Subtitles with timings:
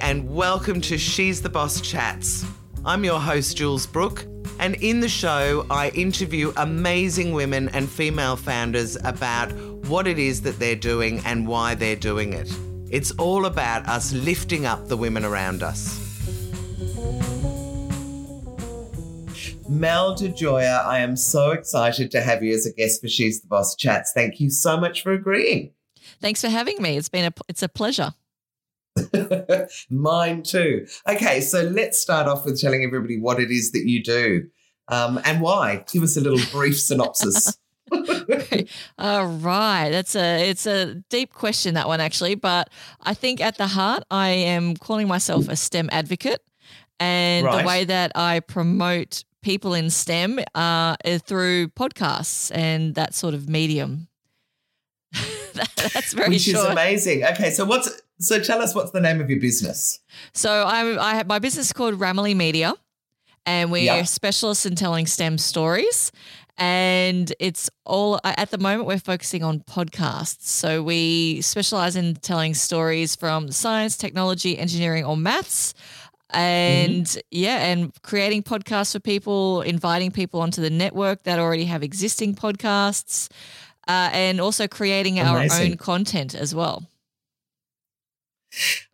[0.00, 2.44] and welcome to She's the Boss Chats.
[2.84, 4.26] I'm your host, Jules Brook,
[4.58, 9.52] and in the show, I interview amazing women and female founders about
[9.88, 12.50] what it is that they're doing and why they're doing it.
[12.90, 15.98] It's all about us lifting up the women around us.
[19.68, 23.48] Mel DeJoya, I am so excited to have you as a guest for She's the
[23.48, 24.12] Boss Chats.
[24.12, 25.72] Thank you so much for agreeing.
[26.20, 26.96] Thanks for having me.
[26.96, 28.14] It's been a it's a pleasure.
[29.90, 30.86] Mine too.
[31.08, 34.48] Okay, so let's start off with telling everybody what it is that you do
[34.88, 35.84] um, and why.
[35.92, 37.58] Give us a little brief synopsis.
[38.98, 42.68] All right, that's a it's a deep question that one actually, but
[43.02, 46.42] I think at the heart I am calling myself a STEM advocate,
[47.00, 47.62] and right.
[47.62, 53.48] the way that I promote people in STEM uh, through podcasts and that sort of
[53.48, 54.08] medium.
[55.54, 56.66] that's very which short.
[56.66, 57.24] is amazing.
[57.24, 60.00] Okay, so what's so tell us what's the name of your business?
[60.32, 62.74] So I'm I have my business is called Ramaley Media,
[63.46, 64.02] and we yep.
[64.02, 66.12] are specialists in telling STEM stories.
[66.60, 70.42] And it's all at the moment we're focusing on podcasts.
[70.42, 75.72] So we specialize in telling stories from science, technology, engineering, or maths
[76.30, 77.20] and mm-hmm.
[77.30, 82.34] yeah, and creating podcasts for people, inviting people onto the network that already have existing
[82.34, 83.30] podcasts,
[83.86, 85.50] uh, and also creating Amazing.
[85.50, 86.84] our own content as well.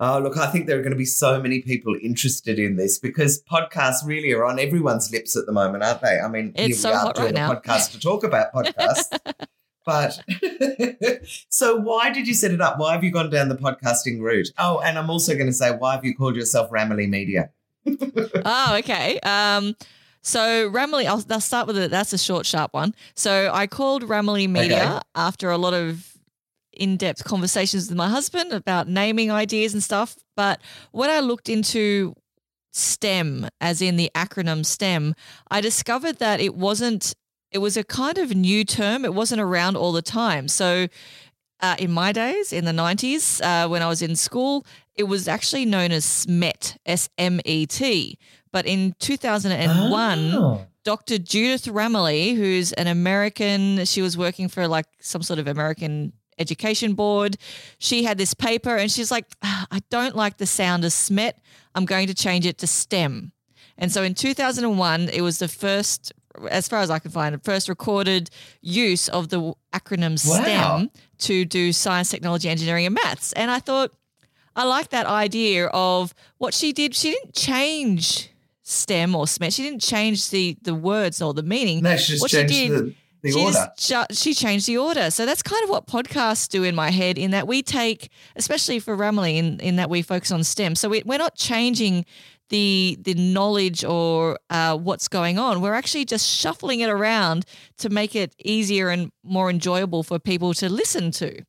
[0.01, 2.99] Oh, look, I think there are going to be so many people interested in this
[2.99, 6.19] because podcasts really are on everyone's lips at the moment, aren't they?
[6.19, 7.55] I mean, it's so hot right now.
[7.55, 9.17] podcast to talk about podcasts.
[9.85, 10.19] but
[11.49, 12.79] so why did you set it up?
[12.79, 14.49] Why have you gone down the podcasting route?
[14.59, 17.51] Oh, and I'm also going to say, why have you called yourself Ramaley Media?
[17.87, 19.21] oh, okay.
[19.21, 19.77] Um,
[20.23, 21.91] so Ramaley, I'll, I'll start with it.
[21.91, 22.95] That's a short, sharp one.
[23.15, 25.01] So I called Ramaley Media okay.
[25.15, 26.14] after a lot of
[26.77, 30.17] in-depth conversations with my husband about naming ideas and stuff.
[30.37, 30.61] But
[30.93, 32.15] when I looked into
[32.73, 35.15] STEM, as in the acronym STEM,
[35.51, 37.15] I discovered that it wasn't.
[37.51, 39.05] It was a kind of new term.
[39.05, 40.49] It wasn't around all the time.
[40.49, 40.89] So,
[41.61, 44.67] uh, in my days, in the '90s, uh, when I was in school,
[44.97, 48.19] it was actually known as SMET, S M E T.
[48.53, 50.67] But in 2001, oh.
[50.85, 51.19] Dr.
[51.19, 56.95] Judith Ramaley, who's an American, she was working for like some sort of American education
[56.95, 57.37] board.
[57.79, 61.35] She had this paper and she's like, ah, I don't like the sound of SMET.
[61.75, 63.33] I'm going to change it to STEM.
[63.77, 66.13] And so in 2001, it was the first,
[66.49, 68.31] as far as I can find, first recorded
[68.61, 70.89] use of the acronym STEM wow.
[71.19, 73.33] to do science, technology, engineering, and maths.
[73.33, 73.93] And I thought,
[74.57, 76.95] I like that idea of what she did.
[76.95, 78.31] She didn't change
[78.63, 79.55] STEM or SMET.
[79.55, 81.83] She didn't change the the words or the meaning.
[81.83, 82.95] No, she just what changed she did, the
[83.25, 83.73] the she order.
[83.77, 85.11] Just, she changed the order.
[85.11, 88.79] So that's kind of what podcasts do in my head, in that we take, especially
[88.79, 90.77] for Ramaley, in, in that we focus on STEM.
[90.77, 92.05] So we, we're not changing
[92.51, 95.63] the the knowledge or uh, what's going on.
[95.63, 97.47] We're actually just shuffling it around
[97.79, 101.43] to make it easier and more enjoyable for people to listen to.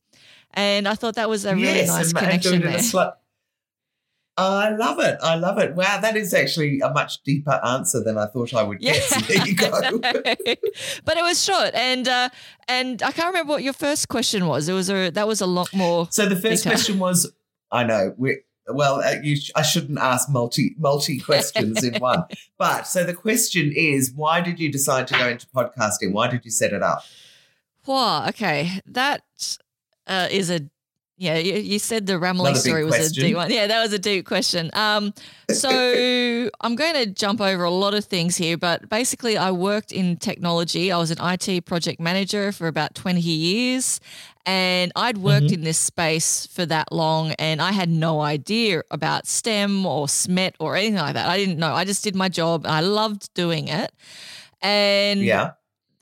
[0.53, 3.13] And I thought that was a really yes, nice and, connection and there.
[4.38, 5.18] I love it.
[5.23, 5.75] I love it.
[5.75, 9.09] Wow, that is actually a much deeper answer than I thought I would get.
[9.09, 9.19] Yeah.
[9.19, 9.72] There you go.
[11.06, 12.29] but it was short, and uh,
[12.68, 14.68] and I can't remember what your first question was.
[14.68, 16.07] It was a that was a lot more.
[16.12, 16.74] So the first detail.
[16.74, 17.31] question was,
[17.72, 22.24] I know we well, uh, you, I shouldn't ask multi multi questions in one.
[22.57, 26.13] But so the question is, why did you decide to go into podcasting?
[26.13, 27.03] Why did you set it up?
[27.85, 28.28] Wow.
[28.29, 29.24] Okay, that
[30.07, 30.62] uh, is a
[31.17, 33.23] yeah, you, you said the Ramaley story was question.
[33.23, 33.51] a deep one.
[33.51, 34.69] Yeah, that was a deep question.
[34.73, 35.13] Um,
[35.49, 35.69] so
[36.61, 40.17] I'm going to jump over a lot of things here, but basically, I worked in
[40.17, 40.91] technology.
[40.91, 44.01] I was an IT project manager for about 20 years,
[44.45, 45.53] and I'd worked mm-hmm.
[45.55, 50.55] in this space for that long, and I had no idea about STEM or SMET
[50.59, 51.29] or anything like that.
[51.29, 51.73] I didn't know.
[51.73, 52.65] I just did my job.
[52.65, 53.93] I loved doing it,
[54.61, 55.51] and yeah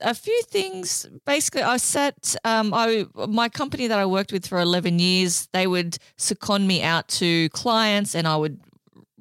[0.03, 1.07] a few things.
[1.25, 2.35] Basically, I sat.
[2.43, 5.47] Um, I my company that I worked with for eleven years.
[5.53, 8.59] They would second me out to clients, and I would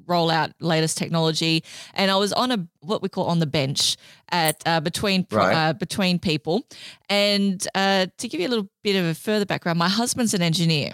[0.06, 1.64] roll out latest technology.
[1.94, 3.96] And I was on a what we call on the bench
[4.30, 5.54] at uh, between right.
[5.54, 6.66] uh, between people.
[7.08, 10.42] And uh, to give you a little bit of a further background, my husband's an
[10.42, 10.92] engineer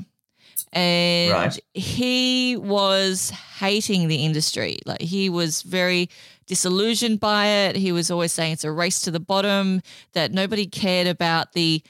[0.72, 1.58] and right.
[1.74, 4.78] he was hating the industry.
[4.84, 6.10] Like he was very
[6.48, 7.76] disillusioned by it.
[7.76, 9.82] He was always saying it's a race to the bottom,
[10.14, 11.82] that nobody cared about the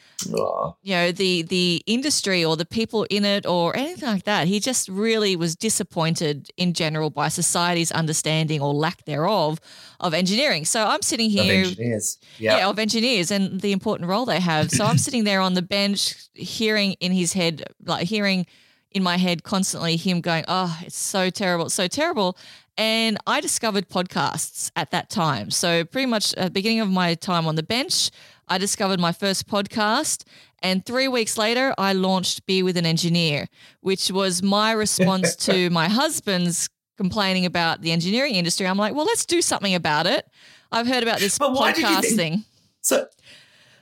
[0.82, 4.48] you know, the the industry or the people in it or anything like that.
[4.48, 9.60] He just really was disappointed in general by society's understanding or lack thereof
[10.00, 10.64] of engineering.
[10.64, 12.18] So I'm sitting here of engineers.
[12.38, 12.58] Yep.
[12.58, 14.70] Yeah, of engineers and the important role they have.
[14.70, 18.46] So I'm sitting there on the bench hearing in his head like hearing
[18.92, 22.36] in my head constantly him going, Oh, it's so terrible, it's so terrible.
[22.78, 25.50] And I discovered podcasts at that time.
[25.50, 28.12] So, pretty much at the beginning of my time on the bench,
[28.46, 30.24] I discovered my first podcast.
[30.62, 33.48] And three weeks later, I launched Be With an Engineer,
[33.80, 38.66] which was my response to my husband's complaining about the engineering industry.
[38.66, 40.24] I'm like, well, let's do something about it.
[40.70, 42.44] I've heard about this podcast think, thing.
[42.80, 43.08] So, right,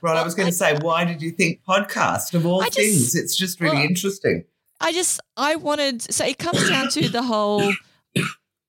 [0.01, 3.15] well, I was going to say, why did you think podcast of all just, things?
[3.15, 4.43] It's just really well, interesting.
[4.79, 7.73] I just, I wanted, so it comes down to the whole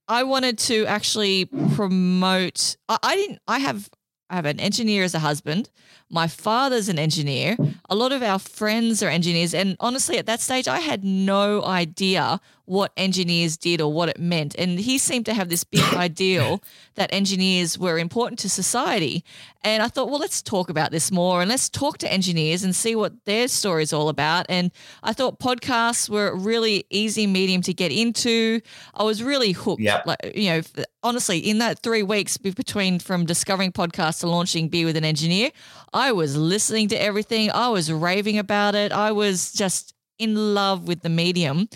[0.08, 1.44] I wanted to actually
[1.74, 2.76] promote.
[2.88, 3.40] I, I didn't.
[3.46, 3.90] I have.
[4.30, 5.70] I have an engineer as a husband.
[6.10, 7.56] My father's an engineer.
[7.88, 9.54] A lot of our friends are engineers.
[9.54, 12.38] And honestly, at that stage, I had no idea
[12.68, 14.54] what engineers did or what it meant.
[14.56, 16.62] And he seemed to have this big ideal
[16.96, 19.24] that engineers were important to society.
[19.64, 22.74] And I thought, well, let's talk about this more and let's talk to engineers and
[22.74, 24.46] see what their story is all about.
[24.48, 24.70] And
[25.02, 28.60] I thought podcasts were a really easy medium to get into.
[28.94, 29.80] I was really hooked.
[29.80, 30.06] Yep.
[30.06, 30.62] Like, you know,
[31.02, 35.50] honestly, in that three weeks between from discovering podcasts to launching Be With an Engineer,
[35.92, 37.50] I was listening to everything.
[37.50, 38.92] I was raving about it.
[38.92, 41.68] I was just in love with the medium.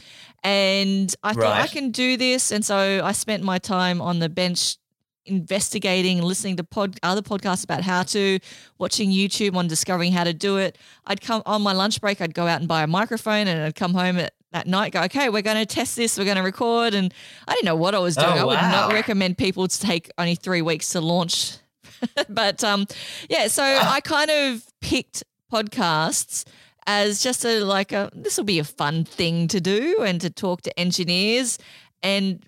[0.45, 2.51] And I thought I can do this.
[2.51, 4.77] And so I spent my time on the bench
[5.25, 8.39] investigating, listening to pod, other podcasts about how to,
[8.79, 10.77] watching YouTube on discovering how to do it.
[11.07, 13.77] I'd come on my lunch break, I'd go out and buy a microphone and I'd
[13.77, 16.43] come home at that night, go, okay, we're going to test this, we're going to
[16.43, 16.95] record.
[16.95, 17.15] And
[17.47, 18.29] I didn't know what I was doing.
[18.29, 21.57] Oh, I would not recommend people to take only three weeks to launch.
[22.29, 22.87] but um,
[23.29, 25.23] yeah, so I kind of picked
[25.53, 26.45] podcasts
[26.87, 30.31] as just a like a this will be a fun thing to do and to
[30.31, 31.59] talk to engineers.
[32.03, 32.45] And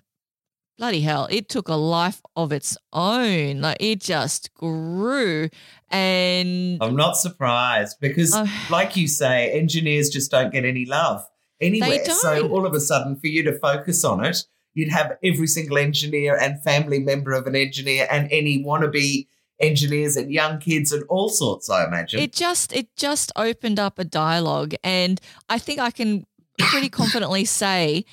[0.77, 3.61] bloody hell it took a life of its own.
[3.61, 5.49] Like it just grew.
[5.89, 11.25] And i'm not surprised because uh, like you say engineers just don't get any love
[11.61, 12.03] anywhere.
[12.05, 14.45] So all of a sudden for you to focus on it
[14.75, 19.27] you'd have every single engineer and family member of an engineer and any wannabe
[19.59, 22.19] engineers and young kids and all sorts i imagine.
[22.19, 25.19] It just it just opened up a dialogue and
[25.49, 26.25] i think i can
[26.59, 28.05] pretty confidently say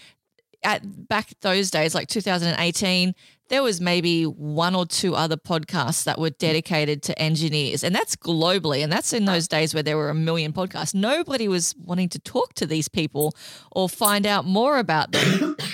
[0.64, 3.14] at back those days like 2018
[3.52, 8.16] there was maybe one or two other podcasts that were dedicated to engineers and that's
[8.16, 10.94] globally and that's in those days where there were a million podcasts.
[10.94, 13.36] Nobody was wanting to talk to these people
[13.70, 15.56] or find out more about them.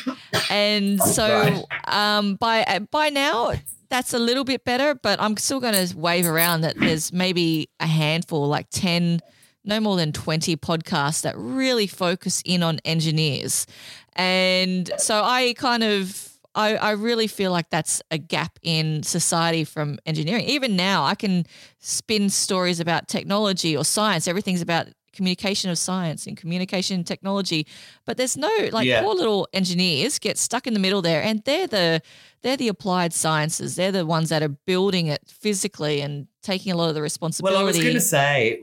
[0.50, 3.52] And so um, by by now
[3.88, 7.70] that's a little bit better, but I'm still going to wave around that there's maybe
[7.81, 9.20] a handful, like 10,
[9.64, 13.67] no more than 20 podcasts that really focus in on engineers.
[14.17, 19.64] And so I kind of, I, I really feel like that's a gap in society
[19.64, 20.44] from engineering.
[20.44, 21.46] Even now, I can
[21.79, 24.26] spin stories about technology or science.
[24.26, 27.66] Everything's about communication of science and communication technology.
[28.06, 29.02] But there's no like yeah.
[29.02, 32.00] poor little engineers get stuck in the middle there, and they're the
[32.42, 33.74] they're the applied sciences.
[33.74, 37.56] They're the ones that are building it physically and taking a lot of the responsibility.
[37.56, 38.62] Well, I was going to say,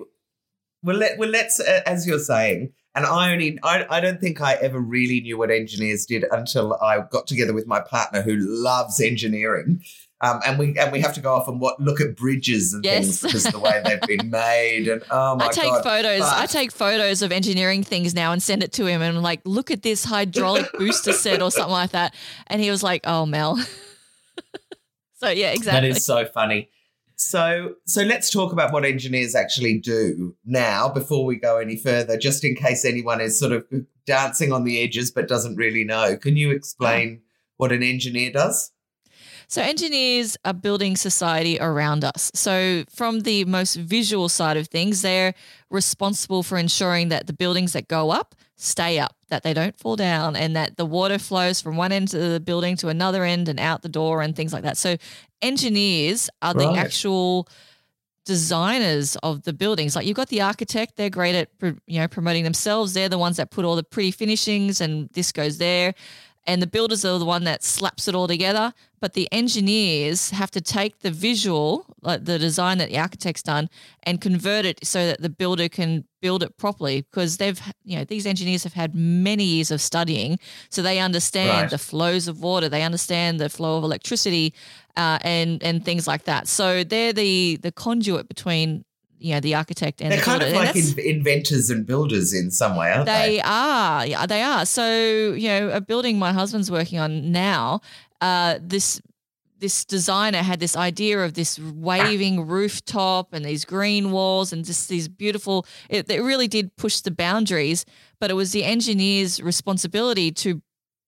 [0.81, 2.71] well, let well let's uh, as you're saying.
[2.97, 6.75] And I only, I, I don't think I ever really knew what engineers did until
[6.75, 9.83] I got together with my partner who loves engineering.
[10.21, 12.85] Um, and we and we have to go off and what look at bridges and
[12.85, 13.19] yes.
[13.19, 14.87] things because of the way they've been made.
[14.87, 15.49] And oh my god!
[15.49, 15.83] I take God.
[15.83, 16.19] photos.
[16.21, 19.23] But, I take photos of engineering things now and send it to him and I'm
[19.23, 22.15] like, look at this hydraulic booster set or something like that.
[22.47, 23.57] And he was like, oh Mel.
[25.15, 25.89] so yeah, exactly.
[25.89, 26.69] That is so funny.
[27.17, 32.17] So so let's talk about what engineers actually do now before we go any further,
[32.17, 33.65] just in case anyone is sort of
[34.05, 36.15] dancing on the edges but doesn't really know.
[36.15, 37.21] Can you explain
[37.57, 38.71] what an engineer does?
[39.47, 42.31] So, engineers are building society around us.
[42.33, 45.33] So, from the most visual side of things, they're
[45.69, 49.97] responsible for ensuring that the buildings that go up stay up, that they don't fall
[49.97, 53.49] down, and that the water flows from one end of the building to another end
[53.49, 54.77] and out the door and things like that.
[54.77, 54.97] So,
[55.41, 56.73] engineers are right.
[56.73, 57.47] the actual
[58.25, 59.95] designers of the buildings.
[59.95, 61.49] Like you've got the architect, they're great at
[61.85, 62.93] you know promoting themselves.
[62.93, 65.93] They're the ones that put all the pretty finishings and this goes there
[66.47, 68.73] and the builders are the one that slaps it all together.
[69.05, 73.69] But the engineers have to take the visual, like the design that the architect's done,
[74.01, 77.01] and convert it so that the builder can build it properly.
[77.01, 80.39] Because they've, you know, these engineers have had many years of studying,
[80.71, 81.69] so they understand right.
[81.69, 84.55] the flows of water, they understand the flow of electricity,
[84.97, 86.47] uh, and and things like that.
[86.47, 88.85] So they're the the conduit between
[89.19, 92.51] you know the architect and they're the kind of like in, inventors and builders in
[92.51, 93.11] some way, aren't they?
[93.37, 94.65] They are, yeah, they are.
[94.65, 97.81] So you know, a building my husband's working on now,
[98.21, 99.01] uh, this
[99.57, 104.89] this designer had this idea of this waving rooftop and these green walls and just
[104.89, 105.65] these beautiful.
[105.89, 107.85] It, it really did push the boundaries,
[108.19, 110.61] but it was the engineer's responsibility to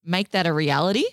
[0.06, 1.04] make that a reality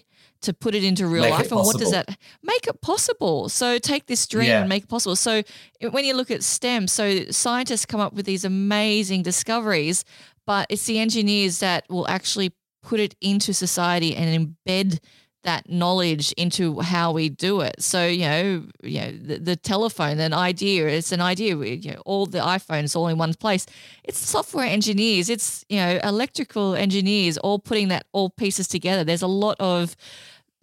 [0.42, 3.78] to put it into real Make life and what does that make it possible so
[3.78, 4.60] take this dream Yeah.
[4.60, 5.42] and make it possible so
[5.90, 10.04] when you look at stem so scientists come up with these amazing discoveries
[10.46, 14.98] but it's the engineers that will actually put it into society and embed
[15.44, 17.76] that knowledge into how we do it.
[17.80, 21.56] So you know, you know, the, the telephone, an idea, it's an idea.
[21.56, 23.66] We, you know, all the iPhones all in one place.
[24.02, 29.04] It's software engineers, it's you know, electrical engineers, all putting that all pieces together.
[29.04, 29.94] There's a lot of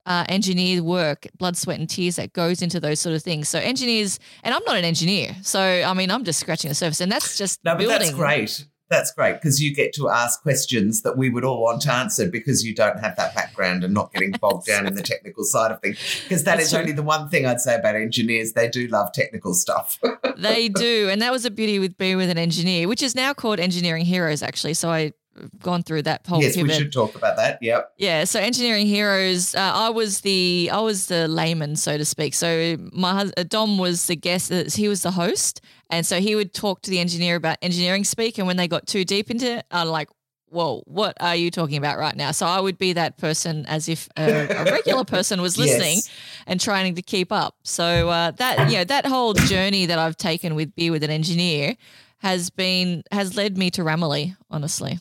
[0.08, 3.48] uh, engineer work, blood, sweat, and tears that goes into those sort of things.
[3.48, 7.02] So engineers, and I'm not an engineer, so I mean, I'm just scratching the surface,
[7.02, 8.00] and that's just No, but building.
[8.00, 8.66] that's great.
[8.92, 12.66] That's great because you get to ask questions that we would all want answered because
[12.66, 15.80] you don't have that background and not getting bogged down in the technical side of
[15.80, 15.98] things.
[16.24, 16.82] Because that That's is true.
[16.82, 18.52] really the one thing I'd say about engineers.
[18.52, 19.98] They do love technical stuff.
[20.38, 23.34] they do, and that was a beauty with being with an engineer, which is now
[23.34, 24.74] called Engineering Heroes, actually.
[24.74, 25.14] So I.
[25.60, 27.58] Gone through that whole yes, we should talk about that.
[27.62, 27.94] Yep.
[27.98, 29.56] Yeah, so engineering heroes.
[29.56, 32.34] Uh, I was the I was the layman, so to speak.
[32.34, 34.52] So my hus- uh, Dom was the guest.
[34.52, 38.04] uh, He was the host, and so he would talk to the engineer about engineering
[38.04, 38.38] speak.
[38.40, 40.10] And when they got too deep into it, I'm like,
[40.50, 43.88] "Whoa, what are you talking about right now?" So I would be that person, as
[43.88, 46.10] if a, a regular person was listening Yes.
[46.46, 47.56] and trying to keep up.
[47.64, 51.10] So uh, that you know that whole journey that I've taken with be with an
[51.10, 51.78] engineer
[52.18, 55.00] has been has led me to Ramaley, honestly.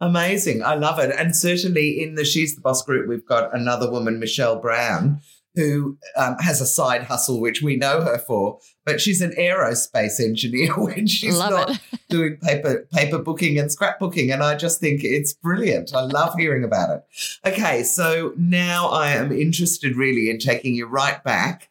[0.00, 0.62] Amazing.
[0.62, 1.14] I love it.
[1.16, 5.20] And certainly in the She's the Boss group, we've got another woman, Michelle Brown,
[5.54, 10.20] who um, has a side hustle, which we know her for, but she's an aerospace
[10.20, 14.32] engineer when she's Love not doing paper paper booking and scrapbooking.
[14.32, 15.94] And I just think it's brilliant.
[15.94, 17.04] I love hearing about it.
[17.46, 21.70] Okay, so now I am interested really in taking you right back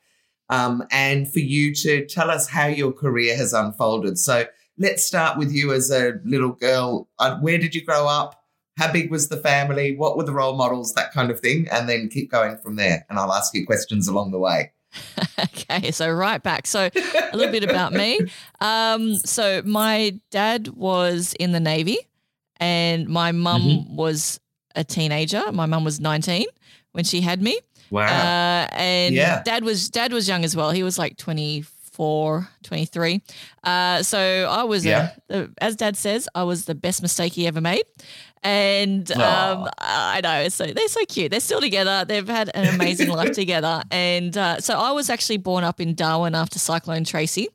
[0.49, 4.17] um, and for you to tell us how your career has unfolded.
[4.17, 4.45] So
[4.77, 7.07] let's start with you as a little girl.
[7.19, 8.43] Uh, where did you grow up?
[8.77, 9.95] How big was the family?
[9.95, 10.93] What were the role models?
[10.93, 11.67] That kind of thing.
[11.71, 13.05] And then keep going from there.
[13.09, 14.71] And I'll ask you questions along the way.
[15.39, 16.65] okay, so right back.
[16.67, 18.19] So a little bit about me.
[18.61, 21.97] Um, so my dad was in the Navy
[22.57, 23.95] and my mum Mm-hmm.
[23.95, 24.39] was
[24.75, 25.51] a teenager.
[25.51, 26.45] My mum was 19
[26.93, 27.59] when she had me.
[27.91, 28.05] Wow.
[28.05, 29.43] Uh, and Yeah.
[29.43, 30.71] dad was dad was young as well.
[30.71, 33.21] He was like 24, 23.
[33.63, 35.11] Uh, so I was Yeah.
[35.29, 37.83] a, as dad says, I was the best mistake he ever made.
[38.45, 41.31] And um, I know, so they're so cute.
[41.31, 42.03] They're still together.
[42.05, 43.81] They've had an amazing life together.
[43.89, 47.47] And uh, so I was actually born up in Darwin after Cyclone Tracy.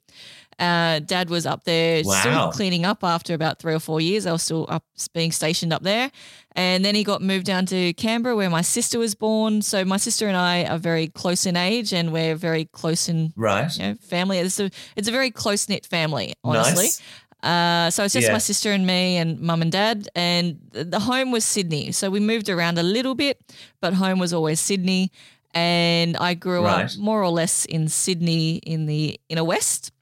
[0.59, 2.21] Uh, Dad was up there Wow.
[2.21, 4.27] still cleaning up after about three or four years.
[4.27, 4.85] I was still up
[5.15, 6.11] being stationed up there.
[6.57, 9.63] And then he got moved down to Canberra where my sister was born.
[9.63, 13.33] So my sister and I are very close in age and we're very close in
[13.37, 13.71] right.
[13.77, 14.39] you know, family.
[14.39, 16.87] It's a, it's a very close knit family, honestly.
[16.87, 17.03] Nice.
[17.41, 18.33] Uh, so it's just Yeah.
[18.33, 20.09] my sister and me and mum and dad.
[20.17, 21.93] And the home was Sydney.
[21.93, 23.41] So we moved around a little bit,
[23.81, 25.13] but home was always Sydney.
[25.55, 26.87] And I grew Right.
[26.93, 29.93] up more or less in Sydney in the inner west,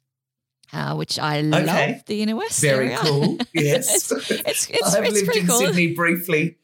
[0.77, 1.93] uh, which I Okay.
[1.93, 2.61] love the inner west.
[2.61, 2.99] Very area.
[2.99, 3.39] cool.
[3.55, 4.11] Yes.
[4.13, 5.59] it's it's, it's, I've it's lived pretty in cool.
[5.61, 6.59] Sydney briefly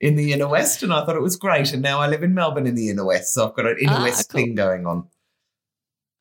[0.00, 1.72] in the inner west and I thought it was great.
[1.72, 3.32] And now I live in Melbourne in the inner west.
[3.34, 4.40] So I've got an inner Ah, west cool.
[4.40, 5.06] thing going on.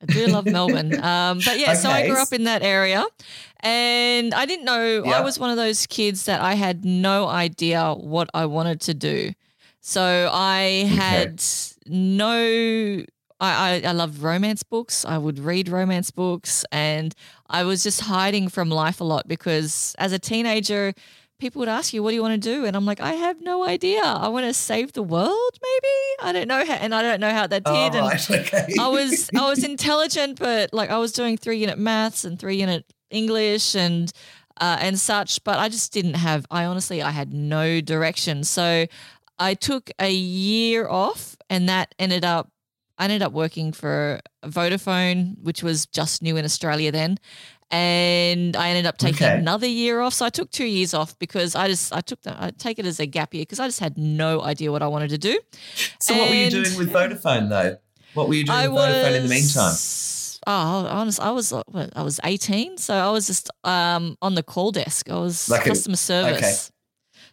[0.01, 0.93] I do love Melbourne.
[1.03, 3.03] Um, but yeah, so I grew up in that area
[3.61, 7.93] and I didn't know, I was one of those kids that I had no idea
[7.93, 9.31] what I wanted to do.
[9.85, 11.41] So I had
[11.87, 13.03] no,
[13.43, 15.05] I, I, I loved romance books.
[15.05, 17.13] I would read romance books and
[17.49, 20.93] I was just hiding from life a lot because as a teenager,
[21.39, 22.63] people would ask you, what do you want to do?
[22.65, 24.01] And I'm like, I have no idea.
[24.01, 26.29] I want to save the world, maybe.
[26.29, 27.95] I don't know how, and I don't know how that did.
[27.95, 28.31] Oh, and right.
[28.31, 28.73] Okay.
[28.79, 32.55] I was I was intelligent, but like I was doing three unit maths and three
[32.55, 34.09] unit English and
[34.61, 35.43] uh, and such.
[35.43, 36.45] But I just didn't have.
[36.49, 38.45] I honestly I had no direction.
[38.45, 38.85] So
[39.37, 42.52] I took a year off, and that ended up.
[42.97, 47.17] I ended up working for Vodafone, which was just new in Australia then.
[47.71, 49.37] And I ended up taking Okay.
[49.39, 50.13] another year off.
[50.13, 52.85] So I took two years off because I just I took the I take it
[52.85, 55.39] as a gap year because I just had no idea what I wanted to do.
[56.01, 57.77] So what were you doing with Vodafone though?
[58.13, 59.75] What were you doing I with Vodafone in the meantime?
[60.45, 64.43] Oh, honest, I was what, I was eighteen, so I was just um on the
[64.43, 65.09] call desk.
[65.09, 66.53] I was Like a- customer service, okay.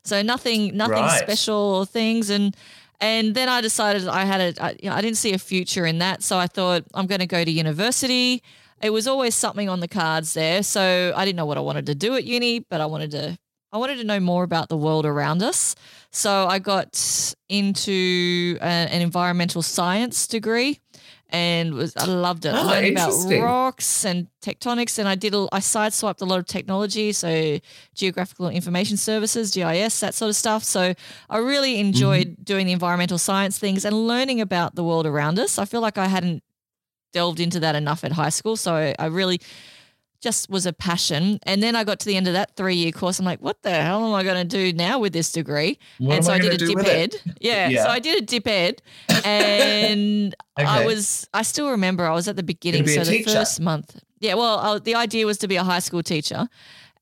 [0.04, 1.18] so nothing, nothing Right.
[1.22, 2.30] special or things.
[2.30, 2.56] And
[3.00, 5.86] and then I decided I had a, I, you know, I didn't see a future
[5.86, 8.42] in that, so I thought I'm going to go to university.
[8.82, 11.86] It was always something on the cards there, so I didn't know what I wanted
[11.86, 13.38] to do at uni, but I wanted to
[13.72, 15.76] I wanted to know more about the world around us.
[16.10, 20.80] So I got into a, an environmental science degree
[21.32, 22.54] and was I loved it.
[22.54, 26.38] I Oh, learned about rocks and tectonics, and I did a, I sideswiped a lot
[26.38, 27.58] of technology, so
[27.94, 30.64] geographical information services, GIS, that sort of stuff.
[30.64, 30.94] So
[31.28, 32.42] I really enjoyed Mm-hmm.
[32.42, 35.58] doing the environmental science things and learning about the world around us.
[35.58, 36.42] I feel like I hadn't
[37.12, 39.40] delved into that enough at high school, so I, I really
[40.20, 41.38] just was a passion.
[41.44, 43.18] And then I got to the end of that three year course.
[43.18, 45.78] I'm like, what the hell am I going to do now with this degree?
[45.98, 47.14] What and so I I, did a dip ed.
[47.40, 47.84] Yeah, Yeah.
[47.84, 48.82] So I did a dip ed.
[49.24, 52.86] And I was, I still remember I was at the beginning.
[52.86, 53.30] So the teacher?
[53.30, 53.98] first month.
[54.18, 54.34] Yeah.
[54.34, 56.48] Well, I, the idea was to be a high school teacher.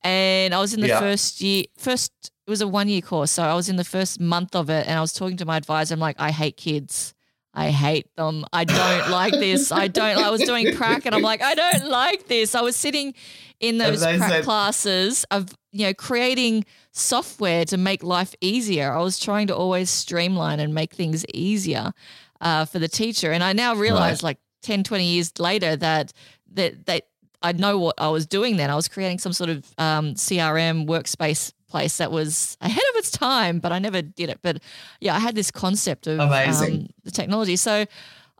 [0.02, 1.00] And I was in the Yeah.
[1.00, 2.12] first year, first,
[2.46, 3.32] it was a one year course.
[3.32, 5.56] So I was in the first month of it and I was talking to my
[5.56, 5.94] advisor.
[5.94, 7.14] I'm like, I hate kids.
[7.58, 8.44] I hate them.
[8.52, 9.72] I don't like this.
[9.72, 10.16] I don't.
[10.16, 12.54] I was doing prac, and I'm like, I don't like this.
[12.54, 13.14] I was sitting
[13.58, 18.92] in those prac said- classes of you know creating software to make life easier.
[18.92, 21.92] I was trying to always streamline and make things easier
[22.40, 26.12] uh, for the teacher, and I now realize, like 10, 20 years later, that
[26.52, 27.08] that that
[27.42, 28.70] I know what I was doing then.
[28.70, 33.10] I was creating some sort of um, CRM workspace place that was ahead of its
[33.10, 34.38] time, but I never did it.
[34.42, 34.62] But
[35.00, 36.74] yeah, I had this concept of Amazing.
[36.80, 37.56] um, the technology.
[37.56, 37.84] So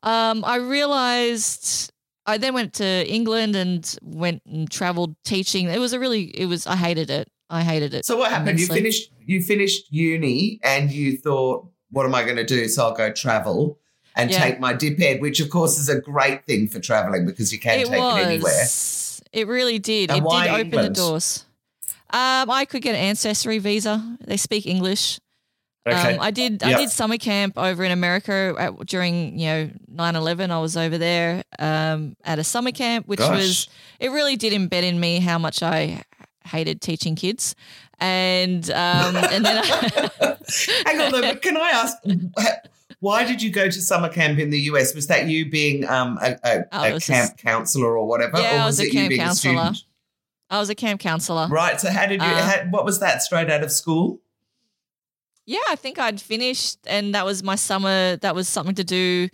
[0.03, 1.93] um, I realized
[2.27, 5.69] I then went to England and went and traveled teaching.
[5.69, 7.31] It was a really, it was, I hated it.
[7.51, 8.05] I hated it.
[8.05, 8.61] So what happened?
[8.61, 12.69] You finished you finished uni and you thought, what am I going to do?
[12.69, 13.79] So I'll go travel
[14.17, 14.39] and Yeah.
[14.45, 17.59] take my dip ed, which of course is a great thing for traveling because you
[17.59, 18.19] can it take was.
[18.19, 18.65] it anywhere.
[19.33, 20.11] It really did.
[20.11, 20.91] And it did open England?
[20.97, 21.45] the doors.
[22.11, 24.19] Um, I could get an ancestry visa.
[24.21, 25.21] They speak English.
[25.87, 26.15] Okay.
[26.15, 26.63] Um, I did.
[26.63, 30.51] I did summer camp over in America at, during you know 9-11.
[30.51, 33.37] I was over there um, at a summer camp, which Gosh.
[33.37, 33.69] was
[34.01, 36.03] it really did embed in me how much I
[36.45, 37.55] hated teaching kids,
[37.99, 40.37] and um, and then I,
[40.87, 41.97] Hang on, though, but can I ask,
[43.01, 44.95] why did you go to summer camp in the US?
[44.95, 48.39] Was that you being um, a, a, Oh, a was camp counselor or whatever?
[48.39, 49.53] Yeah, or I was was a camp being counsellor.
[49.53, 49.75] a?
[50.51, 51.47] I was a camp counselor.
[51.49, 51.81] Right.
[51.81, 52.27] So how did you?
[52.27, 53.23] Uh, how, what was that?
[53.23, 54.21] Straight out of school?
[55.47, 58.17] Yeah, I think I'd finished, and that was my summer.
[58.17, 59.29] That was something to do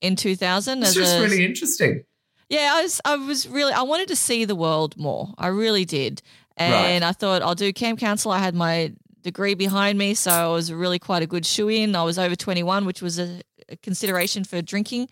[0.00, 0.82] in 2000.
[0.82, 2.04] It's just a, really interesting.
[2.48, 5.32] Yeah, I was I was really I wanted to see the world more.
[5.38, 6.22] I really did.
[6.56, 8.34] And I thought I'll do camp counselor.
[8.34, 11.96] I had my degree behind me, so I was really quite a good shoe in.
[11.96, 15.08] I was over 21, which was a, a consideration for drinking.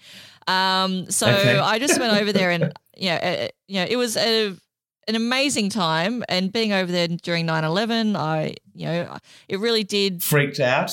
[0.47, 1.59] Um, so Okay.
[1.59, 4.57] I just went over there and yeah, uh, you know, it was a
[5.09, 9.16] an amazing time and being over there during 9/11, I you know,
[9.49, 10.92] it really did Freaked out.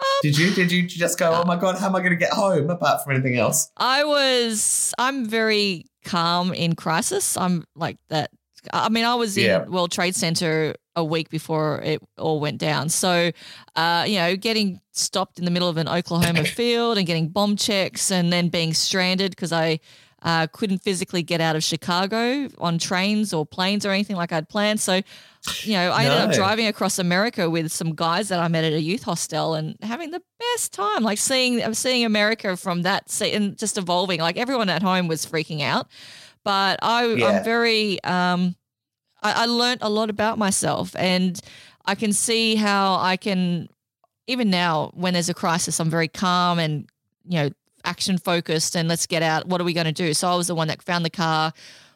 [0.00, 0.54] Um, did you?
[0.54, 1.32] Did you just go?
[1.32, 1.76] Oh my god!
[1.78, 2.70] How am I going to get home?
[2.70, 3.68] Apart from anything else?
[3.76, 7.36] I was I'm very calm in crisis.
[7.36, 8.30] I'm like that.
[8.72, 9.64] I mean, I was in Yeah.
[9.64, 12.88] World Trade Center a week before it all went down.
[12.90, 13.30] So,
[13.76, 17.56] uh, you know, getting stopped in the middle of an Oklahoma field and getting bomb
[17.56, 19.80] checks and then being stranded because I
[20.22, 24.48] uh, couldn't physically get out of Chicago on trains or planes or anything like I'd
[24.48, 24.80] planned.
[24.80, 25.00] So,
[25.62, 28.72] you know, I ended up driving across America with some guys that I met at
[28.72, 33.32] a youth hostel and having the best time, like seeing seeing America from that se-
[33.32, 34.18] and just evolving.
[34.20, 35.86] Like everyone at home was freaking out,
[36.44, 37.26] but I, Yeah.
[37.28, 38.02] I'm very.
[38.02, 38.56] Um,
[39.22, 41.40] I, I learned a lot about myself, and
[41.86, 43.68] I can see how I can.
[44.26, 46.88] Even now, when there's a crisis, I'm very calm and
[47.24, 47.50] you know
[47.84, 49.46] action focused and let's get out.
[49.46, 50.14] What are we going to do?
[50.14, 51.52] So I was the one that found the car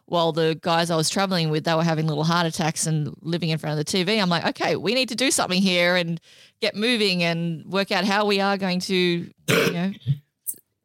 [0.06, 3.48] while the guys I was traveling with, they were having little heart attacks and living
[3.48, 4.20] in front of the TV.
[4.20, 6.20] I'm like, okay, we need to do something here and
[6.60, 9.92] get moving and work out how we are going to, you know,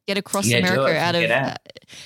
[0.08, 1.30] get across Yeah, America out of.
[1.30, 1.58] Out.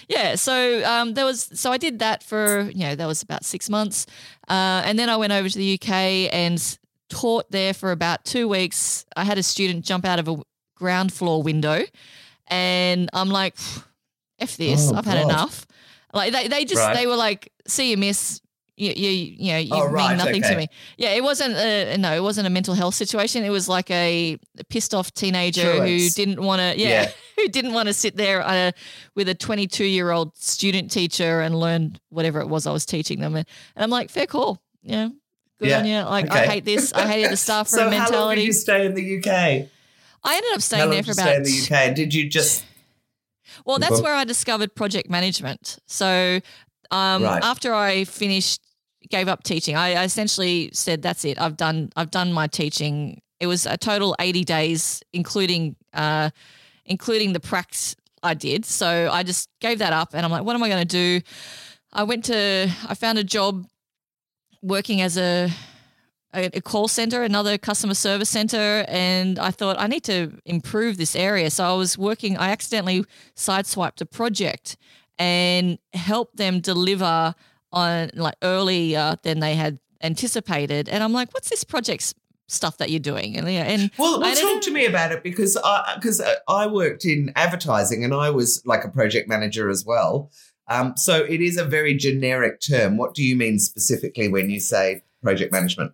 [0.07, 3.45] yeah, so um, there was so I did that for you know that was about
[3.45, 4.07] six months,
[4.49, 5.89] uh, and then I went over to the UK
[6.33, 6.77] and
[7.09, 9.05] taught there for about two weeks.
[9.15, 10.37] I had a student jump out of a
[10.75, 11.83] ground floor window,
[12.51, 13.55] and I'm like,
[14.39, 14.91] "F this!
[14.91, 15.31] Oh, I've had God.
[15.31, 15.65] enough."
[16.13, 16.95] Like they, they just Right.
[16.95, 18.39] they were like, "See you, miss."
[18.77, 20.53] You, you, you know, you Oh, mean right, nothing okay.
[20.53, 20.67] to me.
[20.97, 23.43] Yeah, it wasn't a no, it wasn't a mental health situation.
[23.43, 24.37] It was like a
[24.69, 27.11] pissed off teenager Sure, who didn't want to, yeah, Yeah.
[27.35, 28.71] who didn't want to sit there uh,
[29.13, 33.19] with a 22 year old student teacher and learn whatever it was I was teaching
[33.19, 33.35] them.
[33.35, 35.09] And, and I'm like, fair call, yeah,
[35.59, 35.99] good Yeah, on you.
[36.01, 36.91] Like I hate this.
[36.93, 38.41] I hated the staff So room how long did mentality.
[38.43, 39.67] you stay in the UK?
[40.23, 41.23] I ended up staying there for about.
[41.23, 41.95] stay in the UK?
[41.95, 42.63] Did you just?
[43.65, 45.77] Well, that's where I discovered project management.
[45.87, 46.39] So
[46.91, 47.43] um, Right.
[47.43, 48.61] after I finished,
[49.09, 51.39] gave up teaching, I, I essentially said, "That's it.
[51.41, 51.89] I've done.
[51.95, 56.29] I've done my teaching." It was a total eighty days, including uh,
[56.85, 58.65] including the pracs I did.
[58.65, 61.25] So I just gave that up, and I'm like, "What am I going to do?"
[61.91, 62.69] I went to.
[62.87, 63.65] I found a job
[64.61, 65.49] working as a
[66.33, 70.97] a, a call center, another customer service center, and I thought I need to improve
[70.97, 71.49] this area.
[71.49, 72.37] So I was working.
[72.37, 74.77] I accidentally sideswiped a project
[75.19, 77.35] and helped them deliver
[77.71, 80.89] on like earlier than they had anticipated.
[80.89, 82.13] And I'm like, what's this project
[82.47, 83.37] stuff that you're doing?
[83.37, 87.05] And yeah, and Well, well talk to me about it because I because I worked
[87.05, 90.31] in advertising and I was like a project manager as well.
[90.67, 92.97] Um, so it is a very generic term.
[92.97, 95.91] What do you mean specifically when you say project management?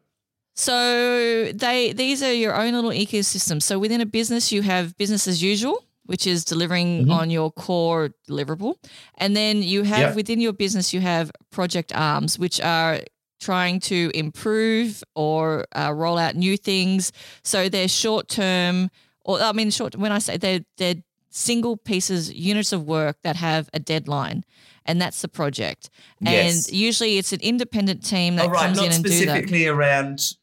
[0.58, 3.62] So they these are your own little ecosystems.
[3.64, 7.12] So within a business, you have business as usual, which is delivering Mhm.
[7.12, 8.74] on your core deliverable,
[9.20, 10.16] and then you have Yep.
[10.16, 13.02] within your business you have project arms, which are
[13.40, 17.12] trying to improve or uh, roll out new things.
[17.44, 18.90] So they're short term,
[19.24, 19.96] or I mean short.
[19.96, 24.44] When I say they're they're single pieces, units of work that have a deadline,
[24.88, 25.92] and that's the project.
[26.20, 26.68] Yes.
[26.68, 29.16] And usually it's an independent team that Oh, right, comes not in and do that.
[29.18, 30.34] specifically around,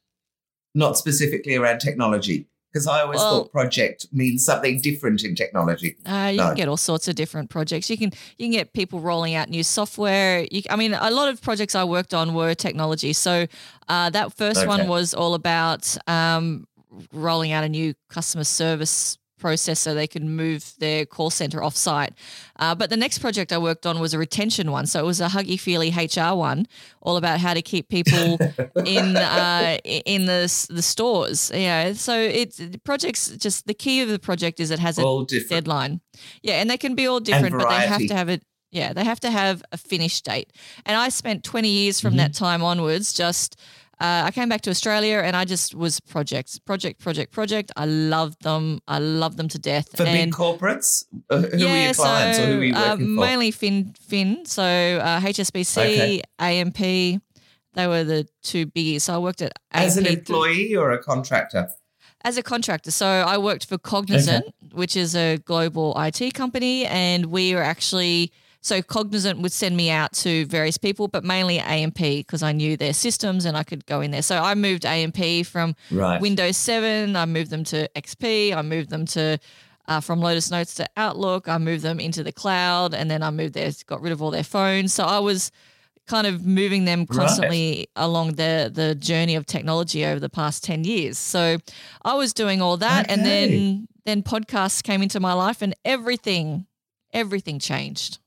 [0.74, 5.96] not specifically around technology, because I always Well- thought project means something different in technology.
[6.04, 6.46] Uh, you No.
[6.48, 7.88] can get all sorts of different projects.
[7.88, 10.46] You can you can get people rolling out new software.
[10.50, 13.12] You, I mean, a lot of projects I worked on were technology.
[13.12, 13.46] So
[13.88, 14.66] uh, that first Okay.
[14.66, 16.66] one was all about um,
[17.12, 22.12] rolling out a new customer service process so they could move their call center offsite.
[22.62, 24.86] Uh, but the next project I worked on was a retention one.
[24.86, 26.66] So it was a huggy feely HR one,
[27.06, 28.26] all about how to keep people
[28.96, 29.76] in uh,
[30.14, 30.40] in the
[30.78, 31.50] the stores.
[31.54, 31.92] Yeah.
[31.94, 33.22] So it's projects.
[33.46, 35.48] Just the key of the project is it has a different.
[35.50, 36.00] deadline.
[36.42, 38.42] Yeah, and they can be all different, but they have to have it.
[38.80, 40.48] Yeah, they have to have a finish date.
[40.86, 42.32] And I spent 20 years from Mm-hmm.
[42.32, 43.12] that time onwards.
[43.12, 43.56] Just
[44.00, 47.70] uh, I came back to Australia and I just was projects, project, project, project.
[47.76, 48.80] I loved them.
[48.88, 49.96] I loved them to death.
[49.96, 53.16] For and big corporates, uh, who are your clients or who are you uh, working
[53.16, 53.20] for?
[53.20, 54.44] mainly Fin Fin.
[54.46, 56.22] So uh, HSBC, Okay.
[56.38, 57.20] AMP.
[57.76, 59.02] They were the two biggies.
[59.02, 61.70] So I worked at As an AMP employee or a contractor?
[62.26, 62.90] as a contractor.
[62.90, 68.32] So I worked for Cognizant, which is a global IT company, and we were actually
[68.64, 72.78] so Cognizant would send me out to various people, but mainly AMP because I knew
[72.78, 74.22] their systems and I could go in there.
[74.22, 76.18] So I moved AMP from Right.
[76.18, 79.38] Windows 7, I moved them to XP, I moved them to
[79.86, 83.30] uh, from Lotus Notes to Outlook, I moved them into the cloud, and then I
[83.30, 84.94] moved there, got rid of all their phones.
[84.94, 85.52] So I was
[86.06, 90.84] kind of moving them constantly along the the journey of technology over the past 10
[90.84, 91.18] years.
[91.18, 91.58] So
[92.02, 96.66] I was doing all that and then then podcasts came into my life and everything
[97.12, 98.18] everything changed.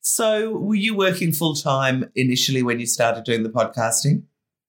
[0.00, 4.22] So, were you working full time initially when you started doing the podcasting?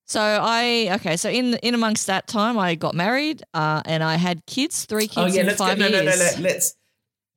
[0.06, 4.15] So I okay, so in in amongst that time I got married uh, and I
[4.15, 5.88] had kids, three kids oh yeah, in let's five go.
[5.88, 6.19] No, years.
[6.19, 6.41] no, no, no.
[6.41, 6.76] Let's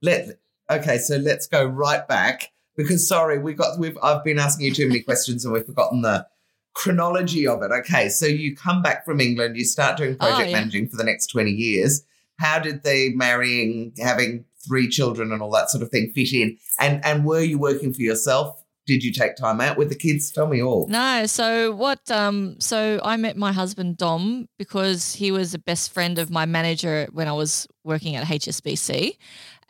[0.02, 0.38] let.
[0.68, 4.74] Okay, so let's go right back because sorry, we got we've I've been asking you
[4.74, 6.26] too many questions and we've forgotten the
[6.74, 7.70] chronology of it.
[7.70, 10.56] Okay, so you come back from England, you start doing Oh, project yeah.
[10.58, 12.02] managing for the next twenty years.
[12.40, 16.56] How did the marrying, having three children, and all that sort of thing fit in?
[16.80, 18.60] And and were you working for yourself?
[18.86, 20.30] Did you take time out with the kids?
[20.30, 20.86] Tell me all.
[20.88, 22.10] No, so what?
[22.10, 26.44] Um, so I met my husband Dom because he was a best friend of my
[26.44, 29.16] manager when I was working at HSBC,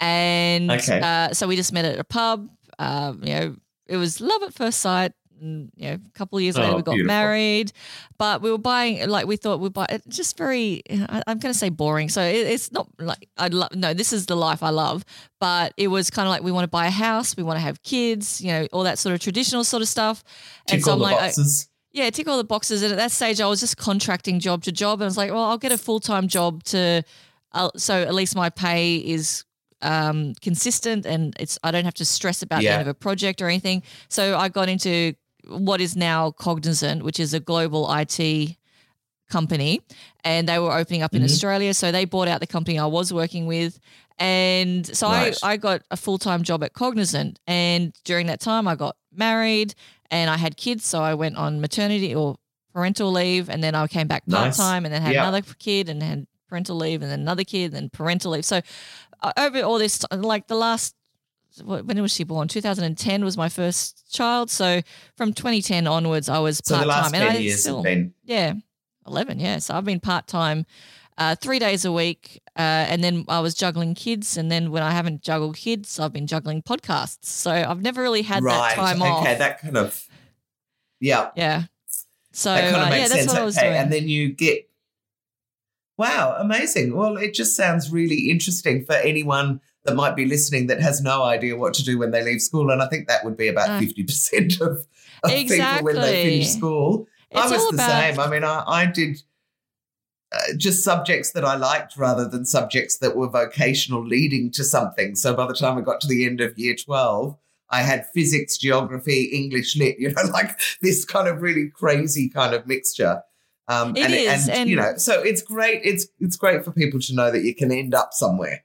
[0.00, 1.00] and Okay.
[1.00, 2.48] uh, so we just met at a pub.
[2.78, 5.12] Um, you know, it was love at first sight.
[5.40, 7.06] And, you know, a couple of years later Oh, we got beautiful.
[7.08, 7.72] married,
[8.18, 9.86] but we were buying like we thought we'd buy.
[9.90, 10.82] It's just very.
[10.90, 12.08] I, I'm going to say boring.
[12.08, 13.74] So it, it's not like I love.
[13.74, 15.04] No, this is the life I love.
[15.40, 17.60] But it was kind of like we want to buy a house, we want to
[17.62, 20.22] have kids, you know, all that sort of traditional sort of stuff.
[20.70, 21.68] And so I'm like, tick all the I- boxes.
[21.92, 22.82] yeah, tick all the boxes.
[22.82, 25.00] And at that stage, I was just contracting job to job.
[25.00, 27.02] And I was like, well, I'll get a full time job to,
[27.52, 29.44] uh, so at least my pay is
[29.82, 32.72] um, consistent and it's I don't have to stress about the Yeah.
[32.78, 33.82] end of a project or anything.
[34.08, 35.12] So I got into
[35.48, 38.56] what is now Cognizant, which is a global IT
[39.30, 39.80] company,
[40.22, 41.26] and they were opening up in Mhm.
[41.26, 41.74] Australia.
[41.74, 43.78] So they bought out the company I was working with.
[44.18, 45.36] And so Right.
[45.42, 47.38] I, I got a full time job at Cognizant.
[47.46, 49.74] And during that time, I got married
[50.10, 50.84] and I had kids.
[50.86, 52.36] So I went on maternity or
[52.72, 53.48] parental leave.
[53.48, 54.56] And then I came back part Nice.
[54.56, 55.26] time and then had Yeah.
[55.28, 58.44] another kid and had parental leave and then another kid and then parental leave.
[58.44, 58.60] So
[59.22, 60.94] uh, over all this, like the last,
[61.62, 62.48] when was she born?
[62.48, 64.50] 2010 was my first child.
[64.50, 64.82] So
[65.16, 67.20] from 2010 onwards, I was So part the last time.
[67.20, 68.54] And ten I years still, have been yeah,
[69.06, 69.58] 11, yeah.
[69.58, 70.66] So I've been part time
[71.18, 72.40] uh, three days a week.
[72.56, 74.36] Uh, and then I was juggling kids.
[74.36, 77.26] And then when I haven't juggled kids, I've been juggling podcasts.
[77.26, 78.74] So I've never really had right.
[78.74, 79.22] that time okay, off.
[79.22, 79.34] Okay.
[79.36, 80.08] That kind of
[81.00, 81.30] yeah.
[81.36, 81.64] yeah.
[82.32, 83.32] So that kind of uh, makes yeah, that's sense.
[83.32, 83.78] what I was okay, doing.
[83.78, 84.68] and then you get
[85.96, 86.96] wow, amazing.
[86.96, 91.22] Well, it just sounds really interesting for anyone that might be listening that has no
[91.22, 93.68] idea what to do when they leave school, and I think that would be about
[93.68, 93.78] No.
[93.80, 94.86] fifty percent of,
[95.22, 97.06] of people when they finish school.
[97.34, 98.20] I was the about- same.
[98.20, 99.22] I mean, I, I did
[100.32, 105.14] uh, just subjects that I liked rather than subjects that were vocational leading to something.
[105.14, 107.36] So by the time I got to the end of year 12,
[107.70, 112.54] I had physics, geography, English lit, you know, like this kind of really crazy kind
[112.54, 113.22] of mixture.
[113.68, 115.80] Um, it and, is, and, and, you know, so it's great.
[115.84, 118.62] It's it's great for people to know that you can end up somewhere.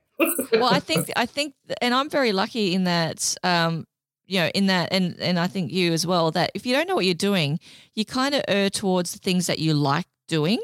[0.51, 3.36] Well, I think I think, and I'm very lucky in that.
[3.43, 3.86] Um,
[4.25, 6.29] you know, in that, and and I think you as well.
[6.32, 7.60] That if you don't know what you're doing,
[7.95, 10.60] you kind of err towards the things that you like doing.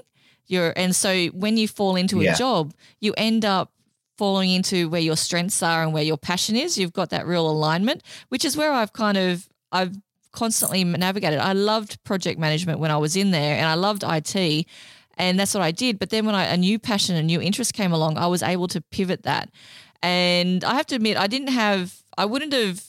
[0.47, 3.71] You're, and so when you fall into a job, you end up
[4.17, 6.77] falling into where your strengths are and where your passion is.
[6.77, 9.95] You've got that real alignment, which is where I've kind of I've
[10.31, 11.39] constantly navigated.
[11.39, 14.67] I loved project management when I was in there, and I loved IT,
[15.17, 15.99] and that's what I did.
[15.99, 18.67] But then when I, a new passion, a new interest came along, I was able
[18.69, 19.49] to pivot that.
[20.01, 22.83] And I have to admit, I didn't have, I wouldn't have,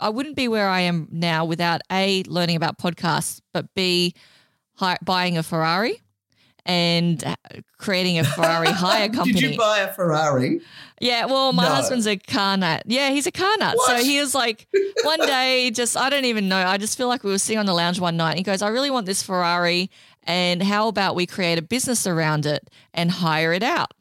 [0.00, 4.14] I wouldn't be where I am now without a learning about podcasts, but b
[4.74, 6.00] hi, buying a Ferrari
[6.66, 7.34] and uh,
[7.78, 9.40] creating a Ferrari hire company.
[9.40, 10.60] Did you buy a Ferrari?
[11.00, 11.74] Yeah, well, my no.
[11.74, 12.84] husband's a car nut.
[12.86, 13.76] Yeah, he's a car nut.
[13.76, 13.86] What?
[13.86, 14.66] So he was like,
[15.02, 16.56] one day, just, I don't even know.
[16.56, 18.30] I just feel like we were sitting on the lounge one night.
[18.30, 19.90] And he goes, I really want this Ferrari.
[20.24, 23.92] And how about we create a business around it and hire it out?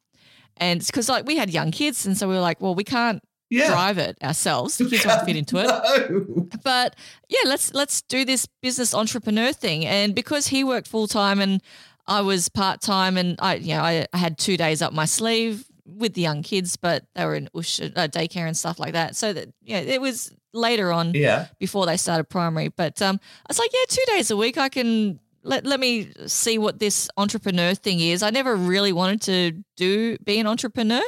[0.57, 2.05] And it's because like we had young kids.
[2.05, 3.67] And so we were like, well, we can't yeah.
[3.67, 4.77] drive it ourselves.
[4.77, 5.67] The kids won't fit into it.
[6.09, 6.47] No.
[6.63, 6.95] But
[7.29, 9.85] yeah, let's let's do this business entrepreneur thing.
[9.85, 11.61] And because he worked full time and
[12.07, 15.05] I was part time, and I, you know, I, I, had two days up my
[15.05, 18.93] sleeve with the young kids, but they were in Ush, uh, daycare and stuff like
[18.93, 19.15] that.
[19.15, 22.69] So that yeah, it was later on, yeah, before they started primary.
[22.69, 26.11] But um, I was like, yeah, two days a week, I can let let me
[26.25, 28.23] see what this entrepreneur thing is.
[28.23, 31.03] I never really wanted to do be an entrepreneur.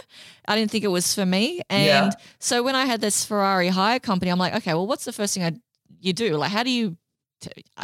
[0.47, 1.61] I didn't think it was for me.
[1.69, 2.11] And yeah.
[2.39, 5.33] so when I had this Ferrari hire company, I'm like, okay, well, what's the first
[5.33, 5.53] thing I
[5.99, 6.35] you do?
[6.37, 6.97] Like, how do you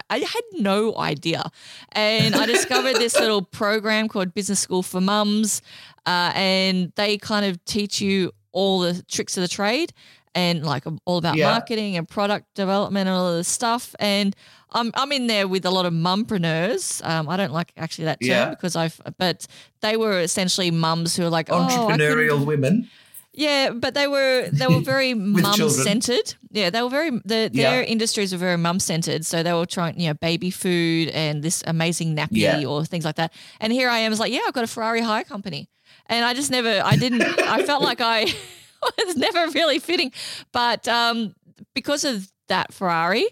[0.09, 1.43] I had no idea.
[1.91, 5.61] And I discovered this little program called Business School for Mums.
[6.05, 9.93] Uh, and they kind of teach you all the tricks of the trade
[10.33, 11.51] and like all about yeah.
[11.51, 13.95] marketing and product development and all of this stuff.
[13.99, 14.35] And
[14.71, 17.05] I'm I'm in there with a lot of mumpreneurs.
[17.07, 18.49] Um, I don't like actually that term yeah.
[18.49, 19.45] because I've, but
[19.81, 22.89] they were essentially mums who are like oh, entrepreneurial oh, women.
[23.33, 26.35] Yeah, but they were they were very mum centered.
[26.51, 27.81] Yeah, they were very the, their yeah.
[27.81, 29.25] industries were very mum centered.
[29.25, 32.65] So they were trying, you know, baby food and this amazing nappy yeah.
[32.65, 33.33] or things like that.
[33.59, 35.69] And here I am, was like, yeah, I've got a Ferrari hire company,
[36.07, 38.25] and I just never, I didn't, I felt like I
[39.05, 40.11] was never really fitting,
[40.51, 41.33] but um,
[41.73, 43.25] because of that Ferrari,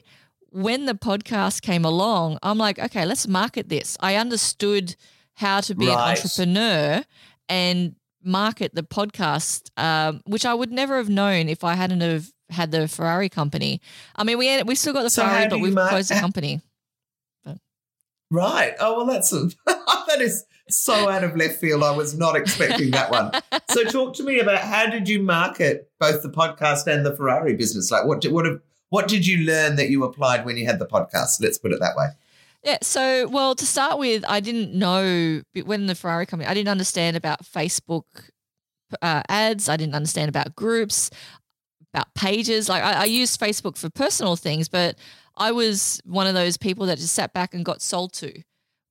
[0.51, 3.97] when the podcast came along, I'm like, okay, let's market this.
[3.99, 4.95] I understood
[5.35, 5.93] how to be right.
[5.93, 7.03] an entrepreneur
[7.47, 12.27] and market the podcast, um, which I would never have known if I hadn't have
[12.49, 13.81] had the Ferrari company.
[14.15, 16.61] I mean, we we still got the so Ferrari, but we've mar- closed the company.
[17.43, 17.57] But.
[18.31, 18.75] Right.
[18.79, 21.83] Oh well, that's a, that is so out of left field.
[21.83, 23.31] I was not expecting that one.
[23.69, 27.55] so, talk to me about how did you market both the podcast and the Ferrari
[27.55, 27.91] business?
[27.91, 28.45] Like, what what
[28.89, 31.41] what did you learn that you applied when you had the podcast?
[31.41, 32.07] Let's put it that way.
[32.63, 32.77] Yeah.
[32.81, 37.15] So, well, to start with, I didn't know when the Ferrari company, I didn't understand
[37.15, 38.03] about Facebook
[39.01, 39.69] uh, ads.
[39.69, 41.09] I didn't understand about groups,
[41.93, 42.67] about pages.
[42.67, 44.97] Like, I, I used Facebook for personal things, but
[45.37, 48.41] I was one of those people that just sat back and got sold to.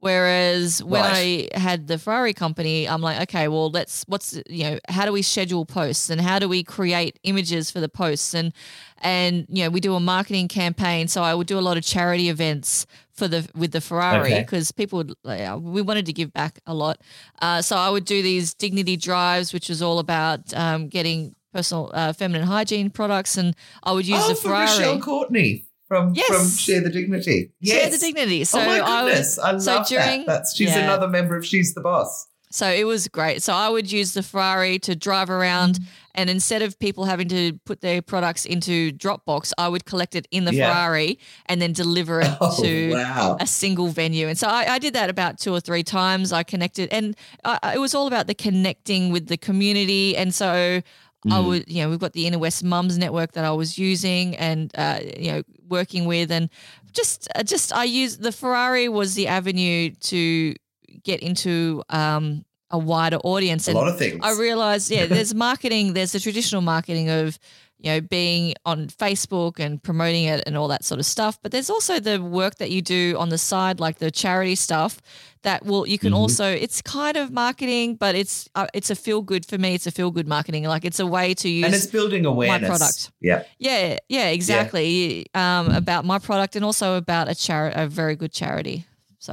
[0.00, 1.48] Whereas when right.
[1.52, 5.12] I had the Ferrari company, I'm like, okay, well, let's what's you know, how do
[5.12, 8.52] we schedule posts and how do we create images for the posts and
[8.98, 11.08] and you know, we do a marketing campaign.
[11.08, 14.70] So I would do a lot of charity events for the with the Ferrari because
[14.70, 14.76] okay.
[14.84, 15.14] people would
[15.62, 17.00] we wanted to give back a lot.
[17.42, 21.90] Uh, so I would do these dignity drives, which was all about um, getting personal
[21.92, 24.66] uh, feminine hygiene products, and I would use oh, the Ferrari.
[24.66, 26.28] Rochelle Courtney from yes.
[26.28, 27.50] from Share the Dignity.
[27.60, 27.82] Yes.
[27.82, 28.44] Share the Dignity.
[28.44, 30.26] So oh my goodness, I, would, I love so during, that.
[30.26, 30.84] That's she's yeah.
[30.84, 32.28] another member of She's the Boss.
[32.50, 33.42] So it was great.
[33.42, 35.84] So I would use the Ferrari to drive around, mm-hmm.
[36.14, 40.26] and instead of people having to put their products into Dropbox, I would collect it
[40.30, 40.72] in the yeah.
[40.72, 43.36] Ferrari and then deliver it oh, to wow.
[43.38, 44.28] a single venue.
[44.28, 46.32] And so I, I, did that about two or three times.
[46.32, 50.16] I connected, and I, it was all about the connecting with the community.
[50.16, 50.80] And so
[51.28, 51.32] Mm.
[51.32, 54.36] I would, you know, we've got the Inner West Mums Network that I was using
[54.36, 56.48] and, uh, you know, working with, and
[56.92, 60.54] just, uh, just I use the Ferrari was the avenue to
[61.02, 63.68] get into um, a wider audience.
[63.68, 64.20] A lot of things.
[64.22, 65.92] I realized, yeah, there's marketing.
[65.92, 67.38] There's the traditional marketing of
[67.80, 71.38] you know, being on Facebook and promoting it and all that sort of stuff.
[71.40, 75.00] But there's also the work that you do on the side, like the charity stuff
[75.42, 76.18] that will, you can mm-hmm.
[76.18, 79.74] also, it's kind of marketing, but it's, uh, it's a feel good for me.
[79.74, 80.64] It's a feel good marketing.
[80.64, 82.62] Like it's a way to use and it's building awareness.
[82.62, 83.12] My product.
[83.20, 83.44] Yeah.
[83.58, 83.98] Yeah.
[84.08, 85.28] Yeah, exactly.
[85.32, 85.60] Yeah.
[85.60, 88.86] Um, about my product and also about a charity, a very good charity.
[89.20, 89.32] So,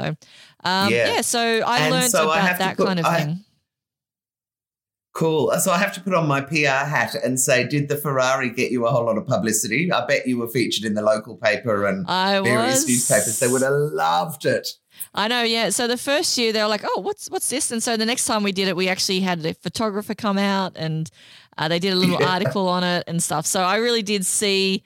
[0.63, 1.15] um, yeah.
[1.15, 1.21] yeah.
[1.21, 3.39] So I and learned so about that put, kind of I, thing.
[5.15, 5.49] Cool.
[5.59, 8.69] So I have to put on my PR hat and say, did the Ferrari get
[8.69, 9.89] you a whole lot of publicity?
[9.89, 12.87] I bet you were featured in the local paper and I various was...
[12.89, 13.39] newspapers.
[13.39, 14.67] They would have loved it.
[15.13, 15.69] I know, yeah.
[15.69, 18.25] So the first year they were like, "Oh, what's what's this?" And so the next
[18.25, 21.09] time we did it, we actually had a photographer come out and
[21.57, 22.33] uh, they did a little yeah.
[22.33, 23.45] article on it and stuff.
[23.45, 24.83] So I really did see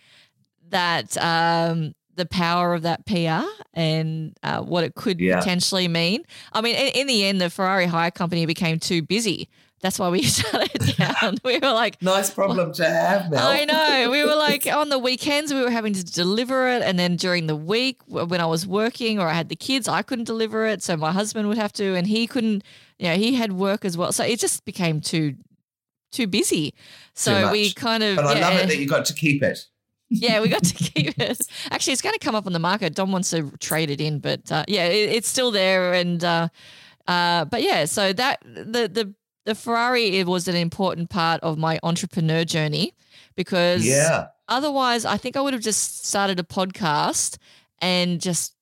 [0.69, 5.39] that um, the power of that PR and uh, what it could yeah.
[5.39, 6.23] potentially mean.
[6.53, 9.49] I mean, in, in, the end, the Ferrari hire company became too busy.
[9.81, 11.37] That's why we shut it down.
[11.43, 13.47] we were like, nice problem to have, Mel.
[13.47, 14.09] I know.
[14.11, 16.81] We were like, on the weekends, we were having to deliver it.
[16.81, 20.01] And then during the week, when I was working or I had the kids, I
[20.01, 20.83] couldn't deliver it.
[20.83, 22.63] So my husband would have to, and he couldn't,
[22.97, 24.11] you know, he had work as well.
[24.11, 25.35] So it just became too,
[26.11, 26.73] too busy.
[27.13, 28.17] So too we kind of.
[28.17, 29.65] But I love it that you got to keep it
[30.09, 31.41] yeah, we got to keep it.
[31.71, 32.95] Actually, it's going to come up on the market.
[32.95, 35.93] Dom wants to trade it in, but uh, yeah, it, it's still there.
[35.93, 36.49] And uh,
[37.07, 39.13] uh, but yeah, so that the the
[39.49, 42.93] the Ferrari it was an important part of my entrepreneur journey
[43.35, 44.27] because yeah.
[44.49, 47.38] Otherwise, I think I would have just started a podcast
[47.79, 48.55] and just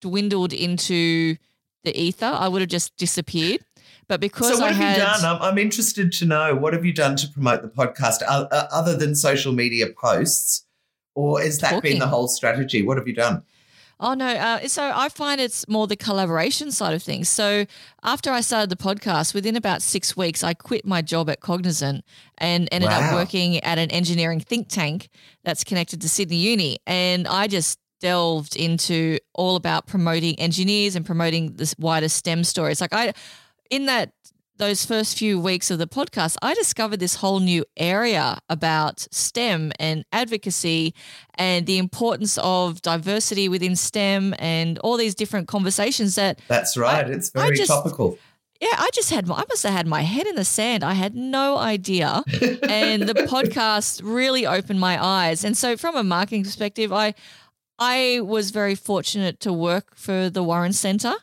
[0.00, 1.36] dwindled into
[1.84, 2.26] the ether.
[2.26, 3.64] I would have just disappeared.
[4.08, 5.24] But because so, what I have had, you done?
[5.24, 8.96] I'm, I'm, interested to know what have you done to promote the podcast uh, other
[8.96, 10.66] than social media posts,
[11.14, 11.92] or has that talking.
[11.92, 12.82] been the whole strategy?
[12.82, 13.44] What have you done?
[14.02, 14.26] Oh no!
[14.26, 17.28] Uh, so I find it's more the collaboration side of things.
[17.28, 17.66] So
[18.02, 22.04] after I started the podcast, within about six weeks, I quit my job at Cognizant
[22.38, 23.10] and ended wow.
[23.10, 25.08] up working at an engineering think tank
[25.44, 26.78] that's connected to Sydney Uni.
[26.84, 32.80] And I just delved into all about promoting engineers and promoting this wider STEM stories.
[32.80, 33.12] Like I,
[33.70, 34.10] in that
[34.56, 39.72] those first few weeks of the podcast, I discovered this whole new area about STEM
[39.78, 40.94] and advocacy
[41.34, 47.06] and the importance of diversity within STEM and all these different conversations that That's right.
[47.06, 48.18] I, it's very just, topical.
[48.60, 50.84] Yeah, I just had I must have had my head in the sand.
[50.84, 52.22] I had no idea.
[52.62, 55.44] and the podcast really opened my eyes.
[55.44, 57.14] And so from a marketing perspective, I
[57.78, 61.14] I was very fortunate to work for the Warren Center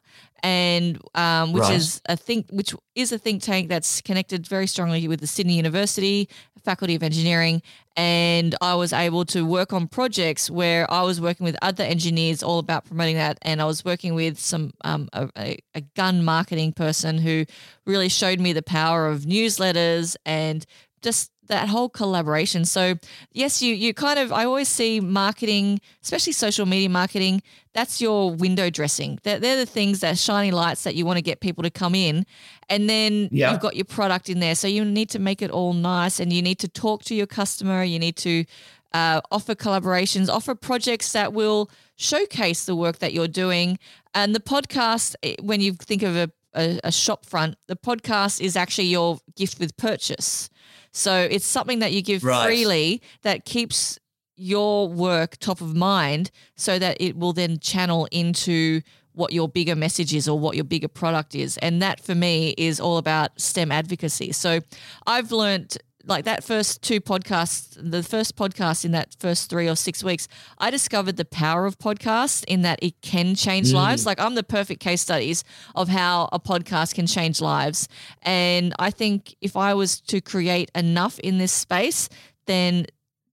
[0.43, 1.75] and um, which right.
[1.75, 5.55] is a think which is a think tank that's connected very strongly with the Sydney
[5.55, 6.29] University
[6.63, 7.61] Faculty of Engineering,
[7.95, 12.43] and I was able to work on projects where I was working with other engineers
[12.43, 16.73] all about promoting that, and I was working with some um, a, a gun marketing
[16.73, 17.45] person who
[17.85, 20.65] really showed me the power of newsletters and
[21.01, 22.65] just that whole collaboration.
[22.65, 22.95] So
[23.33, 27.41] yes, you you kind of I always see marketing, especially social media marketing,
[27.73, 29.19] that's your window dressing.
[29.23, 31.95] They're, they're the things that shiny lights that you want to get people to come
[31.95, 32.25] in.
[32.67, 33.51] And then yeah.
[33.51, 34.55] you've got your product in there.
[34.55, 37.27] So you need to make it all nice and you need to talk to your
[37.27, 37.83] customer.
[37.83, 38.45] You need to
[38.93, 43.77] uh, offer collaborations, offer projects that will showcase the work that you're doing.
[44.13, 48.41] And the podcast, eh, when you think of a, a, a shop front, the podcast
[48.41, 50.49] is actually your gift with purchase.
[50.91, 52.45] So it's something that you give right.
[52.45, 53.99] freely that keeps
[54.35, 58.81] your work top of mind so that it will then channel into
[59.13, 61.57] what your bigger message is or what your bigger product is.
[61.57, 64.31] And that for me is all about STEM advocacy.
[64.31, 64.61] So
[65.05, 69.75] I've learned like that first two podcasts, the first podcast in that first three or
[69.75, 73.75] six weeks, I discovered the power of podcasts in that it can change mm.
[73.75, 74.05] lives.
[74.05, 75.43] Like I'm the perfect case studies
[75.75, 77.87] of how a podcast can change lives.
[78.21, 82.09] And I think if I was to create enough in this space,
[82.47, 82.85] then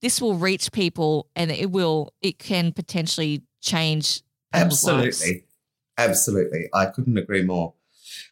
[0.02, 4.22] this will reach people and it will, it can potentially change.
[4.52, 5.06] Absolutely.
[5.06, 5.42] Lives.
[5.98, 6.68] Absolutely.
[6.74, 7.74] I couldn't agree more.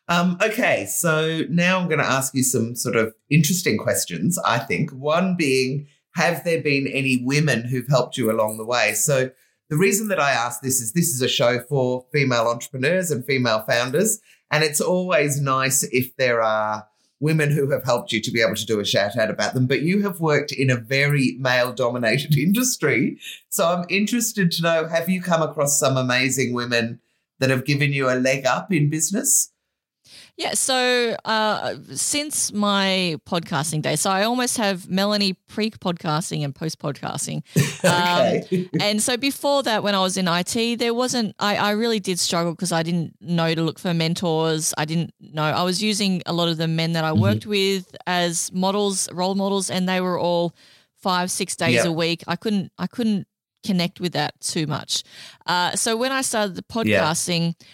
[0.08, 4.58] Um, okay, so now I'm going to ask you some sort of interesting questions, I
[4.58, 4.90] think.
[4.90, 8.92] One being, have there been any women who've helped you along the way?
[8.92, 9.30] So
[9.70, 13.24] the reason that I ask this is this is a show for female entrepreneurs and
[13.24, 14.20] female founders.
[14.50, 16.86] And it's always nice if there are
[17.18, 19.66] women who have helped you to be able to do a shout out about them.
[19.66, 23.18] But you have worked in a very male dominated industry.
[23.48, 27.00] So I'm interested to know have you come across some amazing women
[27.38, 29.50] that have given you a leg up in business?
[30.36, 36.52] Yeah, so uh, since my podcasting day, so I almost have Melanie pre podcasting and
[36.52, 37.42] post podcasting.
[37.84, 38.68] okay.
[38.72, 42.00] Um, and so before that, when I was in IT, there wasn't, I, I really
[42.00, 44.74] did struggle because I didn't know to look for mentors.
[44.76, 45.44] I didn't know.
[45.44, 47.22] I was using a lot of the men that I mm-hmm.
[47.22, 47.50] worked mm-hmm.
[47.50, 50.56] with as models, role models, and they were all
[51.00, 51.86] five, six days yep.
[51.86, 52.24] a week.
[52.26, 53.28] I couldn't, I couldn't
[53.64, 55.04] connect with that too much.
[55.46, 57.66] Uh, so when I started the podcasting, yeah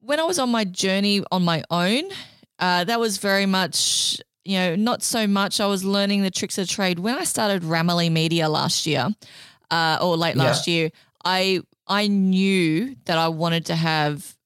[0.00, 2.04] when I was on my journey on my own,
[2.58, 5.60] uh, that was very much, you know, not so much.
[5.60, 9.08] I was learning the tricks of trade when I started Ramaley Media last year,
[9.70, 10.42] uh, or late yeah.
[10.44, 10.90] last year.
[11.24, 14.36] I I knew that I wanted to have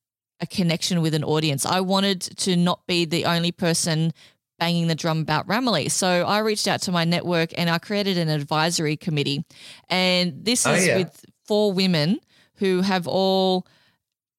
[0.40, 1.64] a connection with an audience.
[1.64, 4.12] I wanted to not be the only person
[4.58, 5.90] banging the drum about Ramaley.
[5.90, 9.44] So I reached out to my network and I created an advisory committee.
[9.88, 10.98] And this Oh, is yeah.
[10.98, 12.20] with four women
[12.56, 13.66] who have all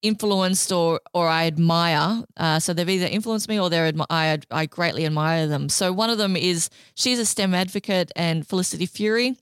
[0.04, 2.24] influenced or or I admire.
[2.38, 5.70] Uh, so they've either influenced me or they're admi- I I greatly admire them.
[5.70, 9.36] So one of them is she's a STEM advocate and Felicity Furey,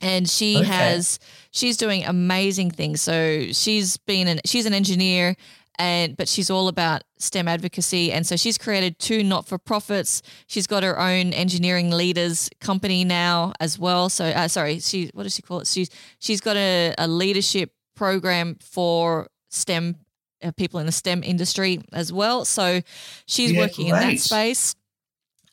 [0.00, 0.66] and she Okay.
[0.66, 1.20] has
[1.52, 3.00] she's doing amazing things.
[3.02, 5.36] So she's been an she's an engineer.
[5.78, 10.20] And but she's all about STEM advocacy, and so she's created two not for profits.
[10.46, 14.10] She's got her own engineering leaders company now as well.
[14.10, 15.66] So uh, sorry, she what does she call it?
[15.66, 15.88] She's
[16.18, 19.96] she's got a, a leadership program for STEM
[20.42, 22.44] uh, people in the STEM industry as well.
[22.44, 22.80] So
[23.26, 24.74] she's Yeah, working in that space.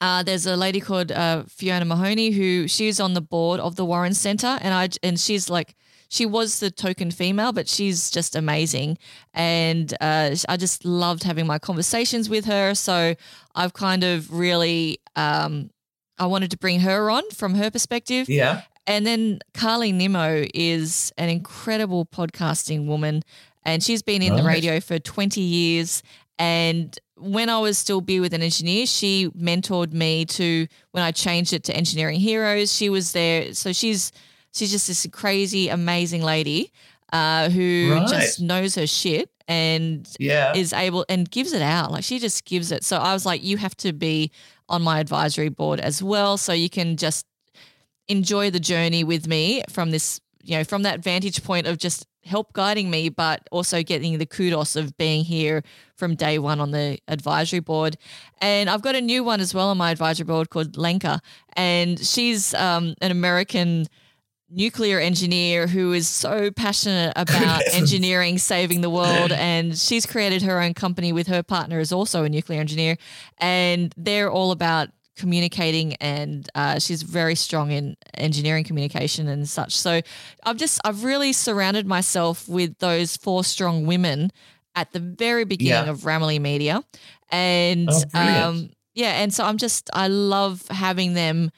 [0.01, 3.83] Uh, there's a lady called uh, Fiona Mahoney who she's on the board of the
[3.83, 5.75] Warren Center, and I and she's like
[6.11, 8.97] she was the token female, but she's just amazing,
[9.33, 12.73] and uh, I just loved having my conversations with her.
[12.75, 13.13] So
[13.55, 15.69] I've kind of really um,
[16.17, 18.61] I wanted to bring her on from her perspective, Yeah.
[18.87, 23.21] and then Carly Nimmo is an incredible podcasting woman,
[23.63, 26.01] and she's been in the radio for 20 years.
[26.37, 31.11] And when I was still Beer With an Engineer, she mentored me to when I
[31.11, 32.73] changed it to Engineering Heroes.
[32.73, 33.53] She was there.
[33.53, 34.11] So she's
[34.53, 36.71] she's just this crazy, amazing lady
[37.11, 38.07] uh, who Right.
[38.07, 40.53] just knows her shit and Yeah.
[40.55, 41.91] is able and gives it out.
[41.91, 42.83] Like she just gives it.
[42.85, 44.31] So I was like, you have to be
[44.69, 47.25] on my advisory board as well, so you can just
[48.07, 52.05] enjoy the journey with me from this, you know, from that vantage point of just
[52.23, 55.63] help guiding me, but also getting the kudos of being here
[55.95, 57.97] from day one on the advisory board.
[58.41, 61.21] And I've got a new one as well on my advisory board called Lenka,
[61.53, 63.87] and she's um, an American
[64.51, 69.31] nuclear engineer who is so passionate about engineering saving the world.
[69.31, 72.97] And she's created her own company with her partner is also a nuclear engineer.
[73.37, 79.75] And they're all about communicating and uh, she's very strong in engineering communication and such
[79.75, 80.01] so
[80.45, 84.31] i've just i've really surrounded myself with those four strong women
[84.75, 85.91] at the very beginning Yeah.
[85.91, 86.83] of Ramaley Media
[87.31, 91.51] and Oh, um, yeah and so i'm just i love having them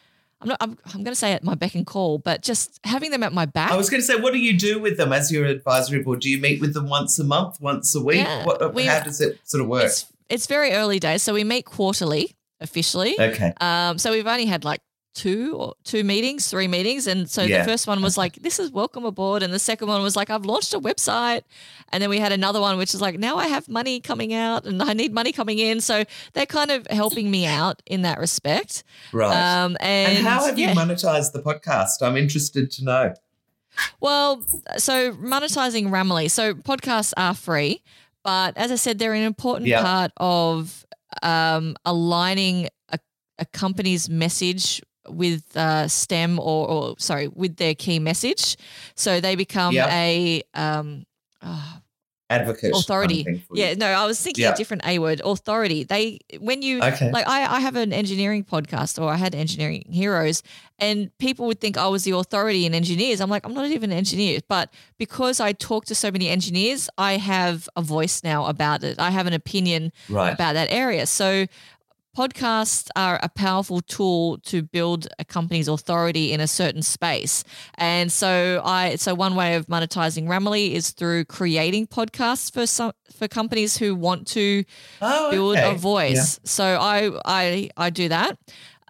[0.44, 0.58] I'm not.
[0.60, 3.32] I'm, I'm going to say at my beck and call, but just having them at
[3.32, 3.70] my back.
[3.72, 6.22] I was going to say, what do you do with them as your advisory board?
[6.22, 8.16] Do you meet with them once a month, once a week?
[8.26, 9.84] Yeah, what, we- how does it sort of work?
[9.84, 13.16] it's it's very early days, so we meet quarterly officially.
[13.20, 13.54] Okay.
[13.60, 14.82] Um, so we've only had like
[15.14, 17.58] two or two meetings, three meetings, and so Yeah.
[17.60, 20.30] the first one was like, "This is welcome aboard," and the second one was like,
[20.30, 21.42] "I've launched a website,"
[21.92, 24.66] and then we had another one which is like, "Now I have money coming out
[24.66, 28.20] and I need money coming in." So they're kind of helping me out in that
[28.20, 28.86] respect.
[29.12, 29.36] Right.
[29.36, 30.70] Um, and, and how have yeah.
[30.72, 32.02] you monetized the podcast?
[32.02, 33.14] I'm interested to know.
[34.00, 34.44] Well,
[34.78, 36.32] so monetizing Ramaley.
[36.32, 37.82] So podcasts are free,
[38.24, 39.82] but as I said, they're an important Yeah.
[39.82, 40.86] part of
[41.22, 43.00] um, aligning a,
[43.40, 48.56] a company's message with uh, STEM or, or sorry, with their key message.
[48.96, 49.88] So they become Yeah.
[49.92, 51.04] a um,
[51.42, 51.81] oh,
[52.32, 52.72] Advocate.
[52.76, 53.24] authority.
[53.24, 53.64] kind of thing for you.
[53.64, 54.54] Yeah, no, I was thinking Yeah.
[54.54, 55.22] a different A word.
[55.24, 55.84] Authority.
[55.84, 57.12] They when you Okay.
[57.12, 60.42] like I, I have an engineering podcast or I had engineering heroes
[60.80, 63.22] and people would think I was the authority in engineers.
[63.22, 64.40] I'm like, I'm not even an engineer.
[64.48, 69.00] But because I talk to so many engineers, I have a voice now about it.
[69.00, 70.34] I have an opinion right.
[70.34, 71.06] about that area.
[71.06, 71.46] So
[72.16, 77.44] podcasts are a powerful tool to build a company's authority in a certain space.
[77.76, 82.92] And so I so one way of monetizing Ramaley is through creating podcasts for some
[83.16, 84.64] for companies who want to
[85.02, 85.72] oh, build okay.
[85.72, 86.40] a voice.
[86.44, 88.38] So I I I do that.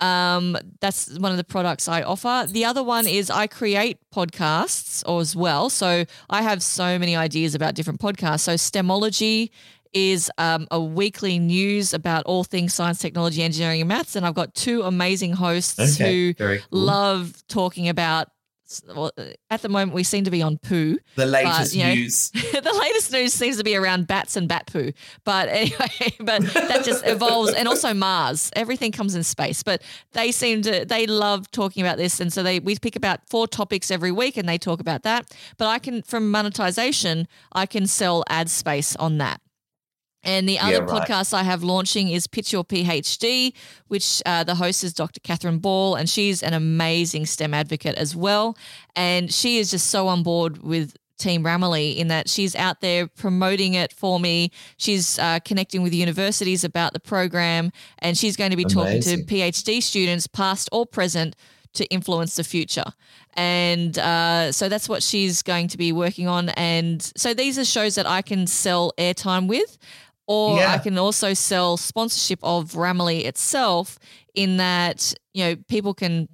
[0.02, 2.48] Um, that's one of the products I offer.
[2.50, 5.70] The other one is I create podcasts as well.
[5.70, 8.42] So I have so many ideas about different podcasts.
[8.42, 9.52] So Stemology
[9.94, 14.16] is um, a weekly news about all things science, technology, engineering, and maths.
[14.16, 16.34] And I've got two amazing hosts Okay.
[16.34, 16.58] who cool.
[16.72, 18.30] love talking about.
[18.88, 19.12] Well,
[19.50, 22.30] at the moment, we seem to be on poo the latest you know, news.
[22.32, 24.94] the latest news seems to be around bats and bat poo,
[25.26, 25.90] but anyway,
[26.22, 28.50] but that just evolves, and also Mars.
[28.56, 29.82] Everything comes in space, but
[30.14, 33.46] they seem to they love talking about this, and so they we pick about four
[33.46, 35.30] topics every week, and they talk about that.
[35.58, 39.41] But I can from monetization, I can sell ad space on that.
[40.24, 41.08] And the other Yeah, right.
[41.08, 43.54] podcast I have launching is Pitch Your PhD,
[43.88, 45.20] which uh, the host is Dr.
[45.22, 48.56] Catherine Ball, and she's an amazing STEM advocate as well.
[48.96, 53.08] And she is just so on board with Team Ramaley in that she's out there
[53.08, 54.52] promoting it for me.
[54.78, 59.18] She's uh, connecting with universities about the program, and she's going to be talking to
[59.24, 61.36] PhD students, past or present,
[61.74, 62.84] to influence the future.
[63.36, 66.50] And uh, so that's what she's going to be working on.
[66.50, 69.78] And so these are shows that I can sell airtime with,
[70.32, 70.72] or Yeah.
[70.72, 74.00] I can also sell sponsorship of Ramaley itself
[74.34, 76.30] in that, you know, people can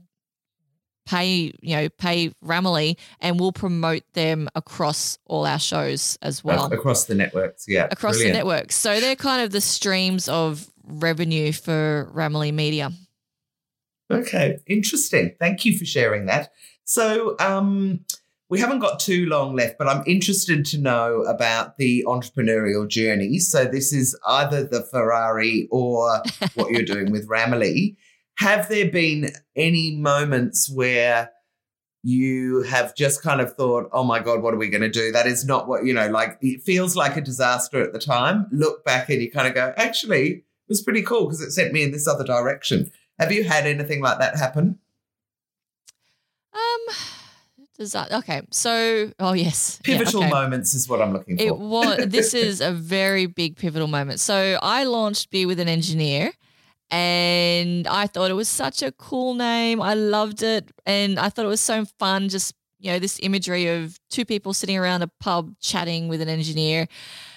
[1.07, 6.71] pay, you know, pay Ramaley and we'll promote them across all our shows as well
[6.71, 7.65] across the networks.
[7.67, 8.33] Yeah, across brilliant.
[8.33, 8.75] the networks.
[8.75, 12.91] So they're kind of the streams of revenue for Ramaley Media.
[14.11, 15.33] Okay, interesting.
[15.39, 16.51] Thank you for sharing that.
[16.83, 18.01] So, um,
[18.49, 23.39] we haven't got too long left, but I'm interested to know about the entrepreneurial journey.
[23.39, 26.21] So, this is either the Ferrari or
[26.55, 27.97] what you're doing with Ramaley.
[28.37, 31.31] Have there been any moments where
[32.03, 35.11] you have just kind of thought, oh my God, what are we going to do?
[35.11, 38.47] That is not what, you know, like it feels like a disaster at the time.
[38.51, 41.73] Look back and you kind of go, actually, it was pretty cool because it sent
[41.73, 42.91] me in this other direction.
[43.19, 44.79] Have you had anything like that happen?
[46.53, 46.95] Um,
[47.93, 48.41] that okay?
[48.51, 50.29] So, oh yes, Yeah, Pivotal okay.
[50.31, 51.43] moments is what I'm looking for.
[51.43, 52.05] It was.
[52.07, 54.19] This is a very big pivotal moment.
[54.19, 56.31] So I launched Beer with an Engineer,
[56.89, 59.81] and I thought it was such a cool name.
[59.81, 62.29] I loved it, and I thought it was so fun.
[62.29, 66.29] Just you know, this imagery of two people sitting around a pub chatting with an
[66.29, 66.87] engineer.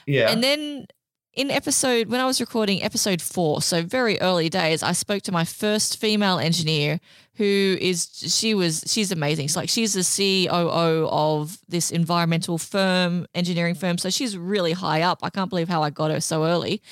[0.07, 0.31] yeah.
[0.31, 0.87] And then
[1.35, 5.33] in episode, when I was recording episode four, so very early days, I spoke to
[5.33, 7.01] my first female engineer
[7.35, 9.47] who is, she was, she's amazing.
[9.47, 13.97] She's like, she's the COO of this environmental firm, engineering firm.
[13.97, 15.21] So she's really high up.
[15.23, 16.83] I can't believe how I got her so early.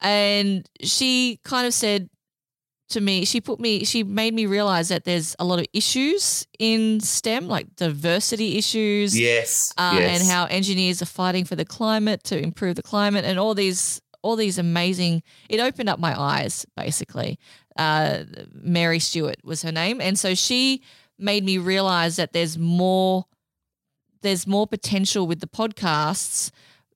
[0.00, 2.08] And she kind of said,
[2.90, 6.46] to me, she put me, she made me realize that there's a lot of issues
[6.58, 9.72] in STEM, like diversity issues, yes.
[9.78, 10.20] uh, yes.
[10.20, 14.00] and how engineers are fighting for the climate to improve the climate and all these
[14.22, 17.38] all these amazing it opened up my eyes basically
[17.76, 20.82] uh, mary stewart was her name and so she
[21.18, 23.24] made me realize that there's more
[24.22, 26.50] there's more potential with the podcasts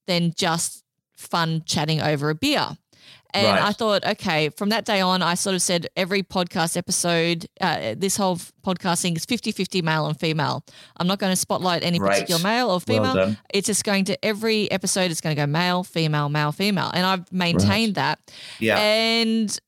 [0.06, 0.84] than just
[1.16, 2.76] fun chatting over a beer
[3.34, 3.62] and Right.
[3.62, 7.94] I thought, okay, from that day on, I sort of said every podcast episode, uh,
[7.96, 10.64] this whole podcasting is 50 50 male and female.
[10.96, 12.12] I'm not going to spotlight any Right.
[12.12, 13.14] particular male or female.
[13.14, 13.38] done.
[13.52, 16.90] it's just going to every episode, it's going to go male, female, male, female.
[16.94, 18.18] And I've maintained that.
[18.60, 18.78] Yeah.
[18.78, 19.58] And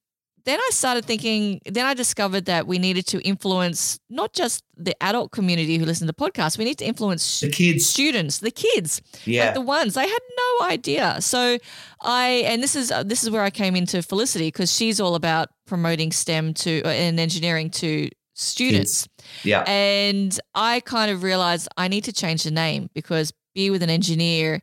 [0.47, 4.95] then I started thinking, then I discovered that we needed to influence not just the
[5.03, 7.85] adult community who listen to podcasts, we need to influence the kids.
[7.87, 9.47] students, the kids Yeah.
[9.47, 11.21] like the ones they had no idea.
[11.21, 11.59] So
[12.01, 15.15] I and this is uh, this is where I came into Felicity because she's all
[15.17, 19.09] about promoting STEM to uh, and engineering to students.
[19.45, 19.63] yeah.
[19.67, 23.91] And I kind of realized I need to change the name because beer with an
[23.91, 24.63] engineer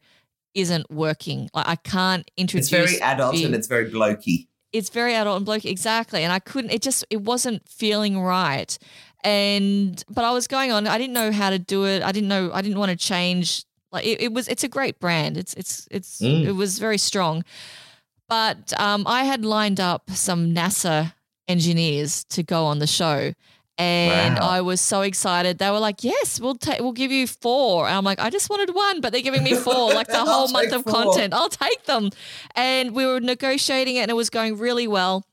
[0.54, 1.50] isn't working.
[1.54, 2.72] Like I can't introduce.
[2.72, 4.48] It's very adult Be- and it's very blokey.
[4.74, 6.24] It's very adult and bloke exactly.
[6.24, 8.78] And i couldn't it just it wasn't feeling right.
[9.24, 12.04] And but i was going on i didn't know how to do it.
[12.04, 13.66] I didn't know i didn't want to change.
[13.92, 15.38] Like it, it was it's a great brand.
[15.38, 16.46] It's it's it's Mm.
[16.46, 17.44] it was very strong.
[18.30, 21.14] But um, i had lined up some nasa
[21.48, 23.34] engineers to go on the show
[23.84, 24.50] and Wow.
[24.50, 25.58] I was so excited.
[25.58, 27.88] They were like, "Yes, we'll take, we'll give you four.
[27.88, 30.48] And I'm like, "I just wanted one, but they're giving me four, like the whole
[30.50, 30.94] month of four.
[30.94, 31.34] content.
[31.34, 32.10] I'll take them."
[32.56, 35.26] And we were negotiating it, and it was going really well.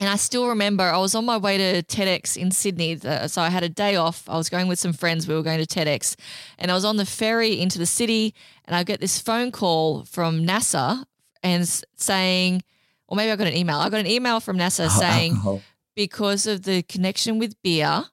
[0.00, 2.98] And I still remember I was on my way to TEDx in Sydney.
[3.28, 4.28] So I had a day off.
[4.28, 5.28] I was going with some friends.
[5.28, 6.16] We were going to TEDx.
[6.58, 8.34] And I was on the ferry into the city.
[8.64, 11.04] And I get this phone call from NASA
[11.44, 12.62] and saying,
[13.06, 13.76] or maybe I got an email.
[13.78, 15.62] I got an email from NASA oh, saying, Alcohol.
[15.94, 18.04] Because of the connection with beer,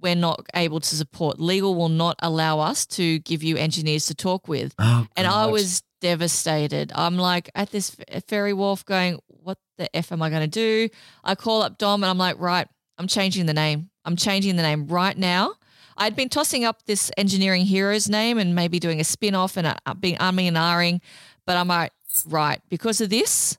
[0.00, 1.40] we're not able to support.
[1.40, 4.74] Legal will not allow us to give you engineers to talk with.
[4.78, 6.92] Oh, And I was devastated.
[6.94, 7.96] I'm like at this
[8.28, 10.90] ferry wharf going, what the F am I going to do?
[11.24, 12.68] I call up Dom and I'm like, right,
[12.98, 13.90] I'm changing the name.
[14.04, 15.54] I'm changing the name right now.
[15.96, 19.66] I'd been tossing up this engineering heroes name and maybe doing a spin off and
[19.66, 21.00] uh, being umming and ahhing,
[21.46, 21.92] but I'm like,
[22.26, 23.56] right, because of this,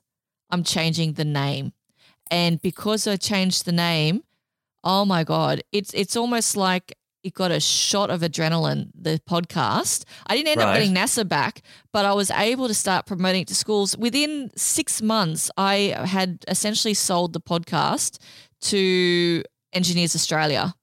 [0.50, 1.72] I'm changing the name.
[2.30, 4.22] And because I changed the name,
[4.84, 10.04] oh my God, it's it's almost like it got a shot of adrenaline, the podcast.
[10.28, 11.62] I didn't end up getting NASA back,
[11.92, 13.96] but I was able to start promoting it to schools.
[13.98, 18.18] Within six months, I had essentially sold the podcast
[18.60, 20.75] to Engineers Australia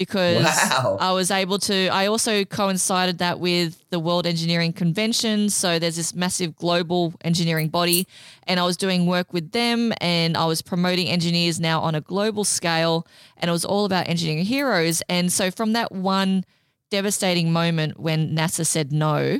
[0.00, 0.96] because Wow.
[0.98, 1.88] I was able to.
[1.88, 5.50] I also coincided that with the World Engineering Convention.
[5.50, 8.08] So there's this massive global engineering body,
[8.44, 12.00] and I was doing work with them and I was promoting engineers now on a
[12.00, 13.06] global scale.
[13.36, 15.02] And it was all about engineering heroes.
[15.10, 16.44] And so from that one
[16.90, 19.38] devastating moment when NASA said no,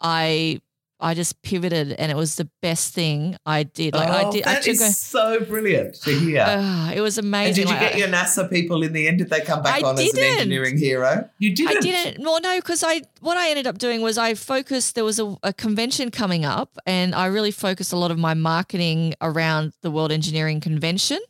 [0.00, 0.60] I
[1.00, 3.94] I just pivoted, and it was the best thing I did.
[3.94, 4.44] Like I Oh, did.
[4.46, 6.44] I that took is a, so brilliant to hear.
[6.48, 7.54] Ah, it was and amazing.
[7.54, 9.18] did you Like, get your NASA people in the end?
[9.18, 10.38] Did they come back I on as an didn't.
[10.40, 11.28] engineering hero?
[11.38, 11.76] You didn't.
[11.76, 12.24] I didn't.
[12.24, 14.94] Well, no, because I what I ended up doing was I focused.
[14.96, 18.34] There was a, a convention coming up, and I really focused a lot of my
[18.34, 21.20] marketing around the World Engineering Convention.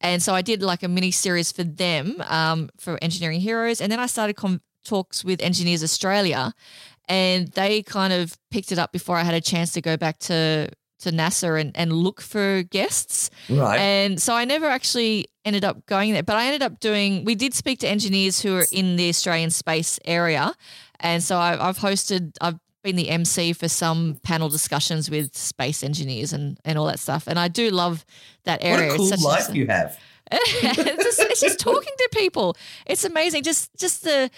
[0.00, 3.90] And so I did like a mini series for them um, for Engineering Heroes, and
[3.90, 6.54] then I started com- talks with Engineers Australia,
[7.08, 10.18] and they kind of picked it up before I had a chance to go back
[10.20, 13.30] to to NASA and, and look for guests.
[13.48, 13.78] Right.
[13.78, 17.34] And so I never actually ended up going there, but I ended up doing, we
[17.34, 20.54] did speak to engineers who are in the Australian space area.
[21.00, 25.82] And so I, I've hosted, I've been the MC for some panel discussions with space
[25.82, 27.26] engineers and, and all that stuff.
[27.26, 28.04] And I do love
[28.44, 28.88] that area.
[28.88, 29.98] what a cool It's life you have.
[30.32, 32.56] it's, just, it's just talking to people.
[32.84, 33.44] It's amazing.
[33.44, 34.28] Just just the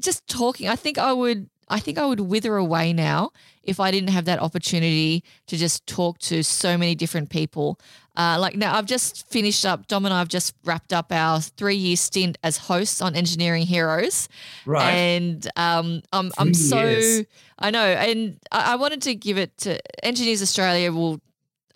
[0.00, 0.66] just talking.
[0.66, 3.30] I think I would I think I would wither away now
[3.62, 7.78] if I didn't have that opportunity to just talk to so many different people.
[8.16, 9.88] Uh, like now, I've just finished up.
[9.88, 14.28] Dom and I have just wrapped up our three-year stint as hosts on Engineering Heroes,
[14.64, 14.90] Right.
[14.90, 17.26] and um, I'm I'm so years.
[17.58, 20.92] I know, and I, I wanted to give it to Engineers Australia.
[20.92, 21.20] Will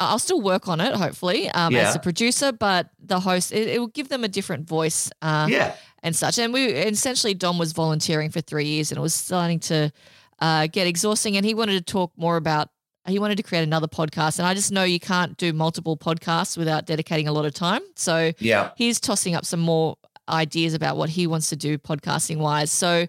[0.03, 1.91] I'll still work on it, hopefully, um, Yeah.
[1.91, 5.47] as a producer, but the host it, it will give them a different voice uh,
[5.51, 5.74] yeah.
[6.03, 6.38] And such.
[6.38, 9.90] And we essentially Dom was volunteering for three years, and it was starting to
[10.38, 11.36] uh, get exhausting.
[11.36, 12.68] And he wanted to talk more about.
[13.07, 16.57] He wanted to create another podcast, and I just know you can't do multiple podcasts
[16.57, 17.80] without dedicating a lot of time.
[17.96, 18.70] So Yeah.
[18.76, 19.96] he's tossing up some more
[20.28, 22.70] ideas about what he wants to do podcasting wise.
[22.70, 23.07] So,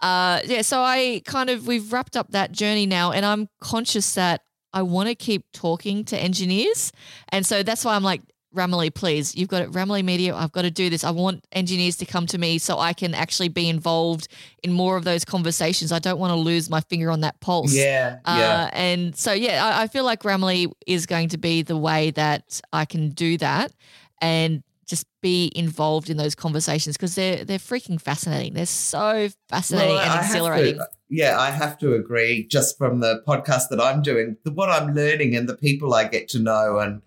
[0.00, 4.14] uh, yeah, so I kind of, we've wrapped up that journey now, and I'm conscious
[4.14, 4.40] that
[4.72, 6.90] I want to keep talking to engineers.
[7.28, 8.22] And so that's why I'm like,
[8.54, 10.34] Ramaley, please, you've got it, Ramaley Media.
[10.34, 11.04] I've got to do this.
[11.04, 14.28] I want engineers to come to me so I can actually be involved
[14.62, 15.92] in more of those conversations.
[15.92, 17.74] I don't want to lose my finger on that pulse.
[17.74, 18.18] Yeah.
[18.24, 18.70] Uh, yeah.
[18.72, 22.60] and so, yeah, I, I feel like Ramaley is going to be the way that
[22.72, 23.72] I can do that
[24.20, 28.52] and just be involved in those conversations because they're they're freaking fascinating.
[28.52, 30.80] They're so fascinating Well, and exhilarating.
[31.08, 32.46] yeah, I have to agree.
[32.46, 36.04] Just from the podcast that I'm doing, the, what I'm learning and the people I
[36.06, 37.00] get to know, and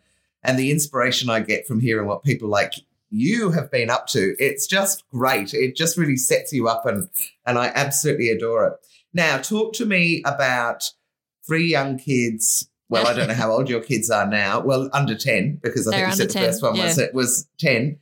[0.48, 2.74] and the inspiration I get from hearing what people like
[3.10, 5.54] you have been up to, it's just great.
[5.54, 7.08] It just really sets you up, and
[7.45, 8.74] and I absolutely adore it.
[9.14, 10.91] Now, talk to me about
[11.45, 12.68] three young kids.
[12.89, 14.62] Well, I don't know how old your kids are now.
[14.62, 17.14] Well, under ten, because I They're think you said under the first one was it
[17.14, 18.00] was ten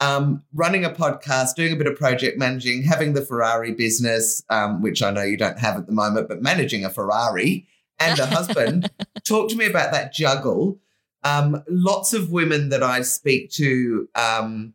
[0.00, 4.80] um, running a podcast, doing a bit of project managing, having the Ferrari business, um,
[4.80, 7.66] which I know you don't have at the moment, but managing a Ferrari
[7.98, 8.90] and a husband.
[9.26, 10.80] Talk to me about that juggle.
[11.22, 14.74] Um, lots of women that I speak to um,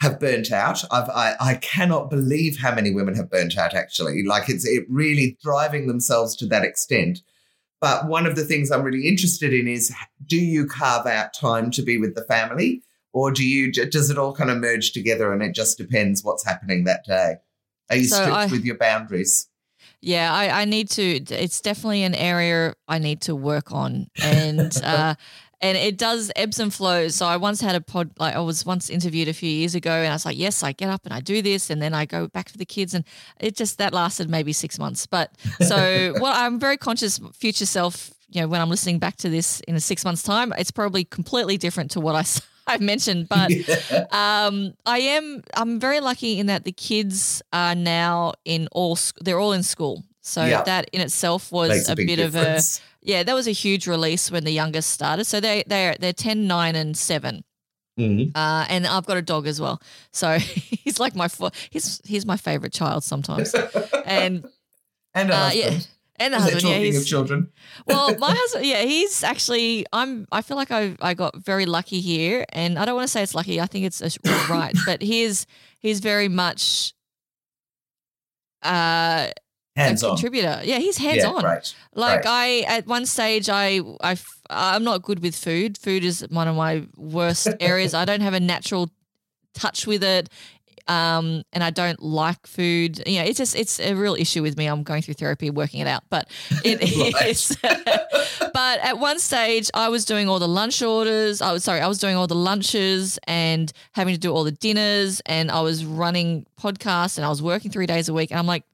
[0.00, 0.82] have burnt out.
[0.90, 3.74] I've, I, I cannot believe how many women have burnt out.
[3.74, 7.20] Actually, like it's it really driving themselves to that extent.
[7.80, 9.94] But one of the things I'm really interested in is
[10.26, 12.82] do you carve out time to be with the family?
[13.12, 16.44] or do you does it all kind of merge together and it just depends what's
[16.44, 17.36] happening that day
[17.90, 19.48] are you So strict I- with your boundaries
[20.02, 21.02] Yeah, I, I need to.
[21.02, 25.14] It's definitely an area I need to work on, and uh,
[25.60, 27.14] and it does ebbs and flows.
[27.14, 29.90] So I once had a pod, like I was once interviewed a few years ago,
[29.90, 32.06] and I was like, yes, I get up and I do this, and then I
[32.06, 33.04] go back for the kids, and
[33.38, 35.06] it just that lasted maybe six months.
[35.06, 38.12] But so what I'm very conscious, future self.
[38.32, 41.04] You know, when I'm listening back to this in a six months time, it's probably
[41.04, 42.22] completely different to what I
[42.66, 43.50] I've mentioned, but
[44.12, 45.42] um, I am.
[45.54, 48.96] I'm very lucky in that the kids are now in all.
[49.20, 50.62] They're all in school, so Yeah.
[50.62, 52.78] that in itself was Makes a, bit difference.
[52.78, 53.22] of a yeah.
[53.22, 55.24] That was a huge release when the youngest started.
[55.24, 57.44] So they they're they're 10, 9, and seven.
[57.98, 58.30] Mhm.
[58.34, 60.38] Uh, and I've got a dog as well, so
[60.84, 63.52] he's like my fo- he's he's my favorite child sometimes,
[64.06, 64.44] and
[65.14, 65.80] and uh, yeah,
[66.16, 67.50] and the Is husband, yeah, he's, of children
[67.86, 69.84] well, my husband, yeah, he's actually.
[69.92, 70.26] I'm.
[70.32, 73.22] I feel like I I got very lucky here, and I don't want to say
[73.22, 73.60] it's lucky.
[73.60, 74.08] I think it's a,
[74.48, 75.44] right, but he's
[75.80, 76.94] he's very much
[78.62, 79.28] uh,
[79.80, 80.60] hands a on contributor.
[80.64, 81.42] Yeah, he's hands yeah on.
[81.42, 82.64] right Like right.
[82.68, 84.16] I, at one stage, I, I,
[84.48, 85.78] I'm not good with food.
[85.78, 87.94] Food is one of my worst areas.
[87.94, 88.90] I don't have a natural
[89.54, 90.28] touch with it.
[90.88, 93.00] Um, and I don't like food.
[93.06, 94.66] You know, it's just it's a real issue with me.
[94.66, 96.02] I'm going through therapy, working it out.
[96.10, 96.28] But
[96.64, 96.82] it
[97.26, 97.56] is.
[98.52, 101.40] But at one stage, I was doing all the lunch orders.
[101.40, 104.52] I was sorry, I was doing all the lunches and having to do all the
[104.52, 108.30] dinners, and I was running podcasts, and I was working three days a week.
[108.30, 108.64] And I'm like,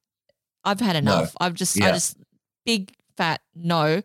[0.67, 1.35] I've had enough.
[1.41, 1.93] I've just, I Yeah.
[1.93, 2.17] just
[2.67, 4.03] big fat no.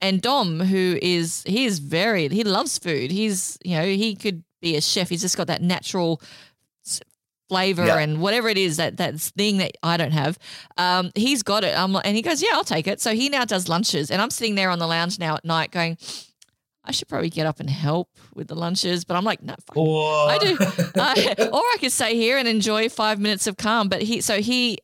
[0.00, 3.10] And Dom, who is he is very, He loves food.
[3.10, 5.08] He's you know he could be a chef.
[5.10, 6.20] He's just got that natural
[7.48, 7.98] flavor Yeah.
[7.98, 10.38] and whatever it is that that thing that I don't have.
[10.78, 11.76] Um, he's got it.
[11.76, 13.00] I'm like, and he goes, yeah, I'll take it.
[13.00, 15.70] So he now does lunches, and I'm sitting there on the lounge now at night
[15.70, 15.98] going.
[16.86, 19.74] I should probably get up and help with the lunches, but I'm like, no, fuck
[19.74, 20.56] I do.
[21.00, 23.88] I, or I could stay here and enjoy five minutes of calm.
[23.88, 24.76] But he, so he,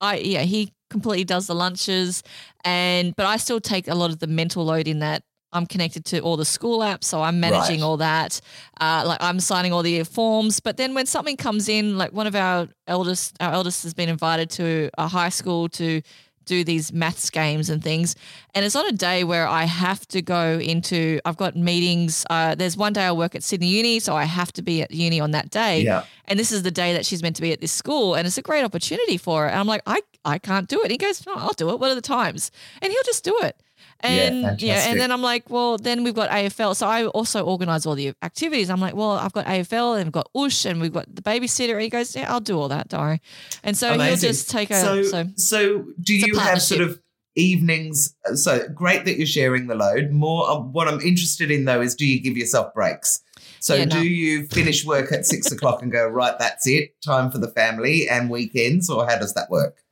[0.00, 2.22] I yeah, he completely does the lunches,
[2.64, 5.22] and but I still take a lot of the mental load in that.
[5.52, 7.84] I'm connected to all the school apps, so I'm managing Right.
[7.86, 8.40] all that.
[8.80, 10.60] Uh, like I'm signing all the forms.
[10.60, 14.08] But then when something comes in, like one of our eldest, our eldest has been
[14.08, 16.02] invited to a high school to
[16.44, 18.16] do these maths games and things.
[18.54, 22.24] And it's on a day where I have to go into, I've got meetings.
[22.28, 24.90] Uh, there's one day I work at Sydney Uni, so I have to be at
[24.90, 25.82] uni on that day.
[25.82, 26.04] Yeah.
[26.26, 28.14] And this is the day that she's meant to be at this school.
[28.14, 29.48] And it's a great opportunity for her.
[29.48, 30.90] And I'm like, I, I can't do it.
[30.90, 31.78] He goes, no, I'll do it.
[31.78, 32.50] What are the times?
[32.82, 33.56] And he'll just do it.
[34.02, 34.90] And yeah, fantastic.
[34.90, 36.74] and then I'm like, well, then we've got AFL.
[36.74, 38.70] So I also organize all the activities.
[38.70, 41.72] I'm like, well, I've got AFL and we've got USH and we've got the babysitter.
[41.72, 43.20] And he goes, yeah, I'll do all that, worry.
[43.62, 44.80] And so he'll just take a.
[44.80, 47.00] So, so so, do you have sort of
[47.36, 48.14] evenings?
[48.34, 50.10] So great that you're sharing the load.
[50.10, 53.22] More, uh, what I'm interested in though is, do you give yourself breaks?
[53.60, 54.00] So, Yeah, no.
[54.00, 56.38] do you finish work at six o'clock and go right?
[56.38, 57.00] That's it.
[57.02, 59.82] Time for the family and weekends, or how does that work?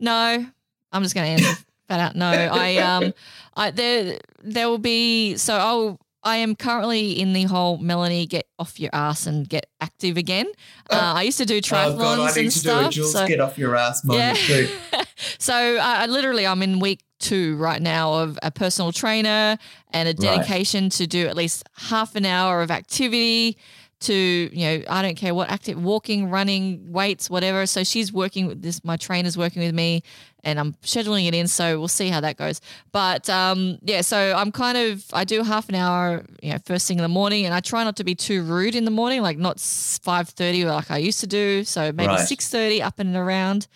[0.00, 0.44] No,
[0.92, 2.16] I'm just going to answer that out.
[2.16, 3.14] No, I um,
[3.54, 5.98] I there there will be so I'll.
[6.24, 10.46] I am currently in the whole Melanie get off your ass and get active again.
[10.88, 12.80] Uh, I used to do triathlons oh God, I need and to stuff.
[12.82, 14.68] do a Jules so, get off your ass moment too.
[15.38, 19.58] so uh, I literally I'm in week two right now of a personal trainer
[19.92, 23.56] and a dedication to do at least half an hour of activity
[24.02, 28.46] to you know I don't care what active walking running weights whatever so she's working
[28.46, 30.02] with this my trainer's working with me
[30.44, 32.60] and I'm scheduling it in so we'll see how that goes
[32.92, 36.86] but um yeah so I'm kind of I do half an hour you know first
[36.88, 39.22] thing in the morning and I try not to be too rude in the morning
[39.22, 42.28] like not 5:30 like I used to do so maybe Right.
[42.28, 43.66] 6:30 up and around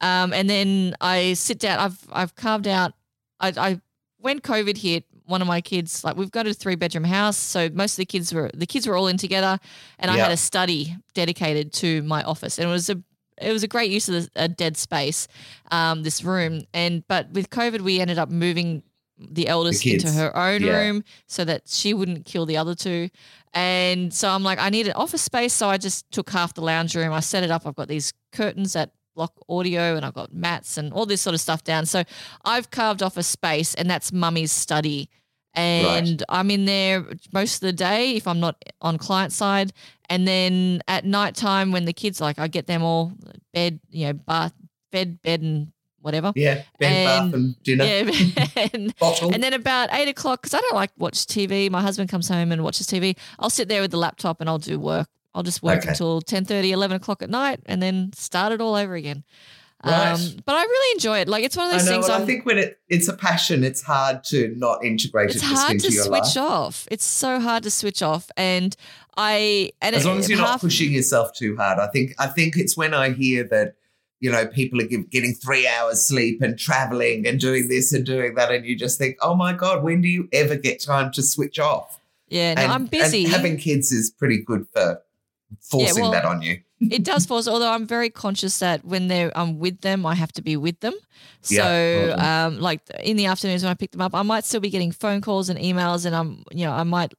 [0.00, 1.78] um, and then I sit down.
[1.78, 2.94] I've I've carved out.
[3.38, 3.80] I, I
[4.18, 7.68] when COVID hit, one of my kids like we've got a three bedroom house, so
[7.72, 9.58] most of the kids were the kids were all in together,
[9.98, 10.24] and I Yeah.
[10.24, 13.02] had a study dedicated to my office, and it was a
[13.40, 15.26] it was a great use of the, a dead space,
[15.70, 16.62] um, this room.
[16.74, 18.82] And but with COVID, we ended up moving
[19.18, 20.04] the eldest kids.
[20.04, 20.76] into her own Yeah.
[20.78, 23.08] room so that she wouldn't kill the other two.
[23.52, 25.52] And so I'm like, I need an office space.
[25.52, 27.12] So I just took half the lounge room.
[27.12, 27.66] I set it up.
[27.66, 31.34] I've got these curtains that block audio and I've got mats and all this sort
[31.34, 31.84] of stuff down.
[31.86, 32.04] So
[32.44, 35.10] I've carved off a space and that's mummy's study.
[35.54, 39.72] And I'm in there most of the day if I'm not on client side.
[40.08, 43.12] And then at night time when the kids like I get them all
[43.52, 44.52] bed, you know, bath,
[44.92, 46.32] bed, bed and whatever.
[46.34, 47.84] Yeah, bed, And- bath, and dinner.
[47.84, 48.46] Yeah.
[48.72, 49.32] and Bottle.
[49.32, 51.70] and then about eight o'clock, because I don't like watch TV.
[51.70, 53.16] My husband comes home and watches TV.
[53.38, 55.08] I'll sit there with the laptop and I'll do work.
[55.34, 55.90] I'll just work Okay.
[55.90, 59.22] until 10 11 o'clock at night and then start it all over again.
[59.84, 60.12] Right.
[60.12, 61.28] Um, but I really enjoy it.
[61.28, 61.92] Like it's one of I those know.
[62.02, 65.42] things I think when it, it's a passion, it's hard to not integrate it's it
[65.42, 66.38] hard into to your switch life.
[66.38, 66.88] off.
[66.90, 68.30] It's so hard to switch off.
[68.36, 68.76] And
[69.16, 71.78] I, and As long as you're not pushing yourself too hard.
[71.78, 72.14] I think.
[72.18, 73.74] I think it's when I hear that.
[74.22, 78.04] You know, people are give, getting three hours sleep and traveling and doing this and
[78.04, 81.10] doing that, and you just think, "Oh my god, when do you ever get time
[81.12, 83.24] to switch off?" Yeah, no, and, I'm busy.
[83.24, 85.00] And having kids is pretty good for
[85.60, 86.60] forcing well, that on you.
[86.90, 90.32] It does force although i'm very conscious that when they're i'm with them i have
[90.32, 90.94] to be with them.
[91.42, 94.60] So Yeah, um like in the afternoons when i pick them up i might still
[94.60, 97.12] be getting phone calls and emails and i'm you know i might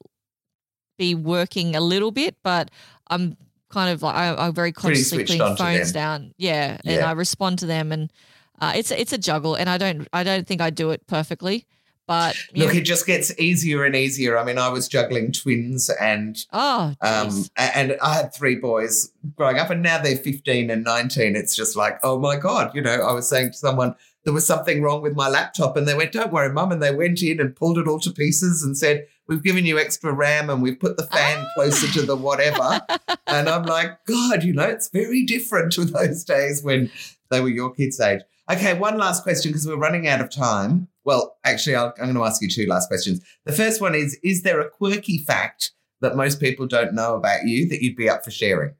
[0.97, 2.69] be working a little bit but
[3.09, 3.37] i'm
[3.69, 6.33] kind of like i, I very consciously putting phones down.
[6.37, 7.07] Yeah, and Yeah.
[7.09, 8.11] i respond to them and
[8.59, 11.65] uh, it's it's a juggle and i don't i don't think i do it perfectly
[12.11, 14.37] but Look, know- it just gets easier and easier.
[14.37, 19.57] I mean, I was juggling twins and oh Um, and I had three boys growing
[19.57, 21.37] up, and now they're 15 and 19.
[21.37, 22.75] It's just like, oh my God.
[22.75, 23.95] You know, I was saying to someone,
[24.25, 26.73] there was something wrong with my laptop, and they went, don't worry, mum.
[26.73, 29.79] And they went in and pulled it all to pieces and said, we've given you
[29.79, 32.81] extra RAM and we've put the fan closer to the whatever.
[33.27, 36.91] and I'm like, God, you know, it's very different to those days when
[37.29, 38.21] they were your kids' age.
[38.51, 40.89] Okay, one last question because we're running out of time.
[41.03, 43.21] Well, actually, I'll, I'm going to ask you two last questions.
[43.45, 45.71] The first one is Is there a quirky fact
[46.01, 48.75] that most people don't know about you that you'd be up for sharing?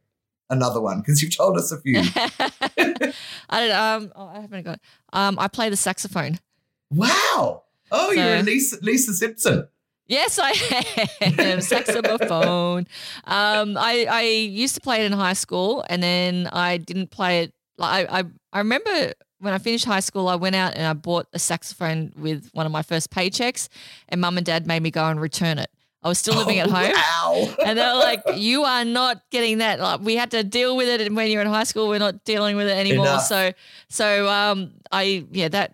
[0.49, 1.99] Another one, because you've told us a few.
[3.49, 4.79] I don't um oh, I haven't got
[5.13, 6.39] um I play the saxophone.
[6.89, 7.63] wow.
[7.93, 9.67] Oh, you're a Lisa, Lisa Simpson.
[10.07, 10.51] Yes, I
[11.21, 12.85] am saxophone.
[13.23, 17.43] Um, I I used to play it in high school, and then I didn't play
[17.43, 17.53] it.
[17.77, 20.93] Like I I, I remember when I finished high school, I went out and I
[20.93, 23.67] bought a saxophone with one of my first paychecks,
[24.07, 25.69] and mum and dad made me go and return it.
[26.03, 26.91] I was still living at Oh, home.
[26.93, 27.55] Wow.
[27.65, 29.79] And they were like, "You are not getting that.
[29.79, 31.87] Like, we had to deal with it and when you're in high school.
[31.87, 33.23] We're not dealing with it anymore." Enough.
[33.23, 33.51] So,
[33.89, 35.73] so um, I yeah that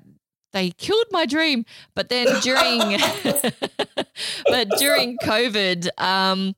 [0.53, 1.65] they killed my dream.
[1.93, 2.79] But then during,
[4.49, 6.55] but during COVID, um,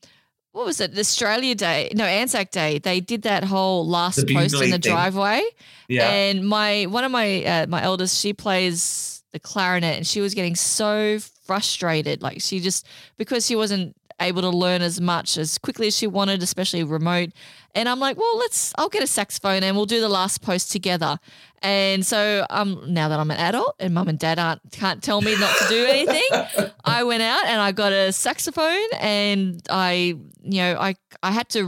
[0.51, 0.97] what was it?
[0.97, 1.91] Australia Day?
[1.95, 2.79] No, Anzac Day.
[2.79, 4.91] They did that whole last The post in the thing.
[4.91, 5.43] driveway.
[5.87, 6.09] Yeah.
[6.09, 10.33] And my one of my uh, my eldest, she plays the clarinet, and she was
[10.33, 12.21] getting so frustrated.
[12.21, 12.87] Like she just
[13.17, 17.29] because she wasn't able to learn as much as quickly as she wanted, especially remote.
[17.75, 18.73] And I'm like, well, let's.
[18.77, 21.19] I'll get a saxophone, and we'll do the last post together.
[21.61, 25.21] And so um, now that I'm an adult and mum and dad aren't can't tell
[25.21, 30.15] me not to do anything, I went out and I got a saxophone and I,
[30.41, 31.65] you know, I I had to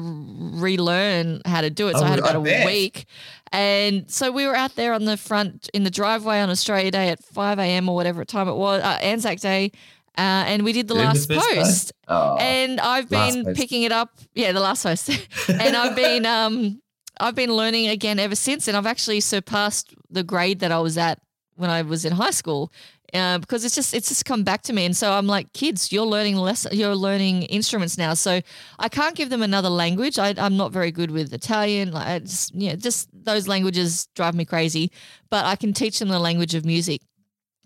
[0.56, 1.96] relearn how to do it.
[1.98, 2.66] So Oh, I had I about a bet.
[2.66, 3.06] week.
[3.52, 7.10] And so we were out there on the front in the driveway on Australia Day
[7.10, 7.90] at 5 a.m.
[7.90, 9.72] or whatever time it was, uh, Anzac Day.
[10.18, 11.94] Uh, and we did the last first post.
[12.08, 12.36] Oh.
[12.38, 13.58] And I've been post.
[13.58, 14.12] picking it up.
[14.34, 15.10] Yeah, the last post.
[15.50, 16.82] and I've been um
[17.20, 18.68] I've been learning again ever since.
[18.68, 21.20] And I've actually surpassed the grade that I was at
[21.56, 22.72] when I was in high school.
[23.14, 25.92] Uh, because it's just it's just come back to me, and so I'm like, kids,
[25.92, 28.14] you're learning less, you're learning instruments now.
[28.14, 28.40] So
[28.80, 30.18] I can't give them another language.
[30.18, 31.92] I, I'm not very good with Italian.
[31.92, 34.94] Like, I just yeah, just those languages drive me crazy.
[35.30, 37.02] But I can teach them the language of music.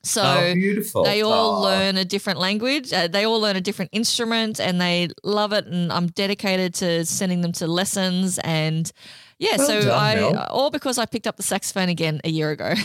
[0.05, 1.03] So oh, beautiful.
[1.03, 1.61] they all Oh.
[1.63, 2.93] learn a different language.
[2.93, 5.65] Uh, they all learn a different instrument, and they love it.
[5.65, 8.37] And I'm dedicated to sending them to lessons.
[8.43, 8.91] And
[9.39, 10.47] yeah, Well so done, I Mel.
[10.51, 12.73] all because I picked up the saxophone again a year ago.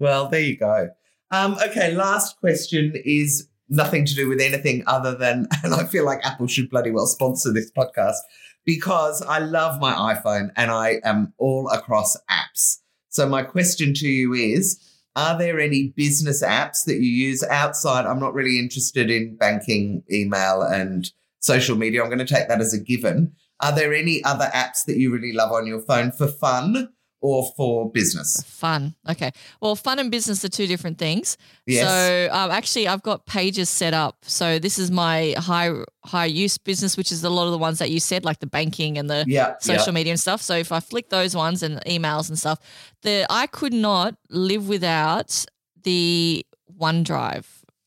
[0.00, 0.88] Well, there you go.
[1.30, 6.04] Um, okay, last question is nothing to do with anything other than, and I feel
[6.04, 8.16] like Apple should bloody well sponsor this podcast
[8.64, 12.78] because I love my iPhone and I am all across apps.
[13.08, 14.80] So, my question to you is
[15.16, 18.04] Are there any business apps that you use outside?
[18.04, 21.10] I'm not really interested in banking, email, and
[21.40, 22.02] social media.
[22.02, 23.32] I'm going to take that as a given.
[23.60, 26.88] Are there any other apps that you really love on your phone for fun
[27.24, 28.44] or for business?
[28.46, 28.94] Fun.
[29.08, 29.32] Okay.
[29.62, 31.38] Well, fun and business are two different things.
[31.66, 31.88] Yes.
[31.88, 34.18] So um, actually, I've got pages set up.
[34.26, 35.72] So this is my high
[36.04, 38.46] high use business, which is a lot of the ones that you said, like the
[38.46, 40.42] banking and the yeah, social media and stuff.
[40.42, 42.58] So if I flick those ones and emails and stuff,
[43.00, 45.46] the I could not live without
[45.82, 46.44] the
[46.78, 47.46] OneDrive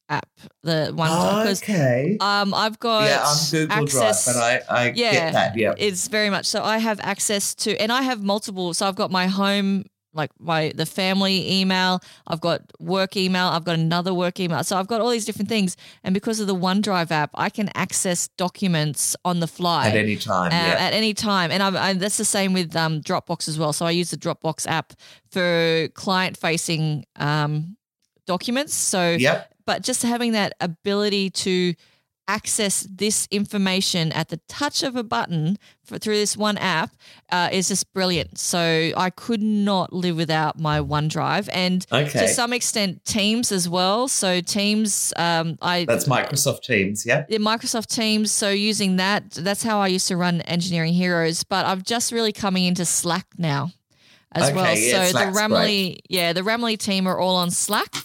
[0.10, 0.30] app.
[0.64, 2.18] The one Oh, okay.
[2.22, 4.26] um I've got yeah, I'm Google access.
[4.26, 5.12] Drive, but I, I Yeah.
[5.12, 5.58] get that.
[5.58, 5.74] Yeah.
[5.78, 6.64] It's very much so.
[6.64, 8.74] I have access to, and I have multiple.
[8.74, 11.99] So I've got my home, like my the family email.
[12.26, 13.47] I've got work email.
[13.47, 14.64] I've got another work email.
[14.64, 17.70] So I've got all these different things, and because of the OneDrive app, I can
[17.76, 20.51] access documents on the fly At any time.
[20.51, 20.78] uh, yeah.
[20.88, 21.51] at any time.
[21.51, 23.74] And I'm, I, that's the same with um, Dropbox as well.
[23.74, 24.93] So I use the Dropbox app
[25.32, 27.76] for client facing um,
[28.26, 28.74] documents.
[28.74, 29.53] So, yep.
[29.68, 31.76] But just having that ability to
[32.30, 36.91] access this information at the touch of a button for, through this one app
[37.32, 38.38] uh, is just brilliant.
[38.38, 42.20] So I could not live without my OneDrive and Okay.
[42.20, 44.09] to some extent Teams as well.
[44.09, 47.05] So Teams, um, I That's Microsoft Teams.
[47.05, 47.24] Yeah.
[47.30, 48.30] in Microsoft Teams.
[48.30, 51.43] So using that, that's how I used to run Engineering Heroes.
[51.45, 53.72] But I've just really coming into Slack now
[54.34, 54.78] as Okay, well.
[54.78, 57.95] yeah, so the Slack's Ramaley, yeah, the Ramaley team are all on Slack.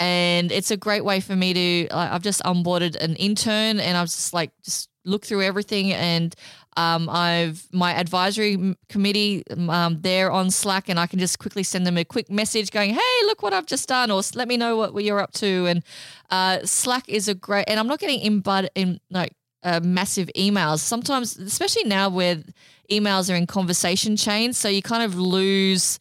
[0.00, 1.94] And it's a great way for me to.
[1.94, 5.92] Like, I've just onboarded an intern, and I've just like just look through everything.
[5.92, 6.34] And
[6.78, 9.44] um, I've my advisory committee.
[9.50, 12.94] Um, they're on Slack, and I can just quickly send them a quick message going,
[12.94, 15.84] "Hey, look what I've just done," or "Let me know what you're up to." And
[16.30, 20.78] uh, Slack is a great, and I'm not getting embed in like uh, massive emails.
[20.78, 22.42] Sometimes, especially now where
[22.90, 25.98] emails are in conversation chains, so you kind of lose.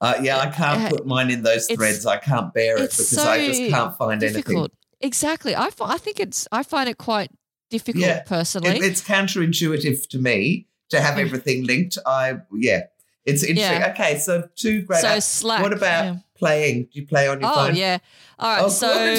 [0.00, 2.04] Uh, yeah, I can't Uh, put mine in those it's- threads.
[2.06, 4.72] I can't bear it because I just can't find difficult.
[5.00, 5.54] Exactly.
[5.54, 7.30] I, I think it's I find it quite
[7.70, 8.22] difficult Yeah.
[8.22, 8.76] personally.
[8.76, 11.98] It, it's counterintuitive to me to have everything linked.
[12.06, 12.82] I yeah,
[13.24, 13.80] it's interesting.
[13.80, 13.90] Yeah.
[13.92, 15.00] Okay, so two great.
[15.00, 15.22] so apps.
[15.22, 15.62] Slack.
[15.62, 16.16] what about yeah.
[16.34, 16.84] playing?
[16.84, 17.76] Do you play on your Oh phone?
[17.76, 17.98] yeah.
[18.38, 18.62] All right.
[18.64, 18.88] Oh, so.
[18.92, 19.14] I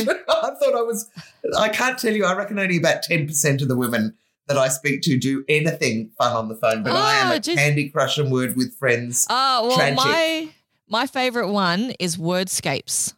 [0.59, 1.09] thought I was.
[1.57, 2.25] I can't tell you.
[2.25, 4.15] I reckon only about ten percent of the women
[4.47, 6.81] that I speak to do anything fun on the phone.
[6.83, 7.55] But I am Oh, a geez.
[7.55, 9.25] Candy Crush and Word with friends.
[9.29, 9.97] oh well, Tragic.
[9.97, 10.49] my
[10.89, 13.13] my favorite one is Wordscapes.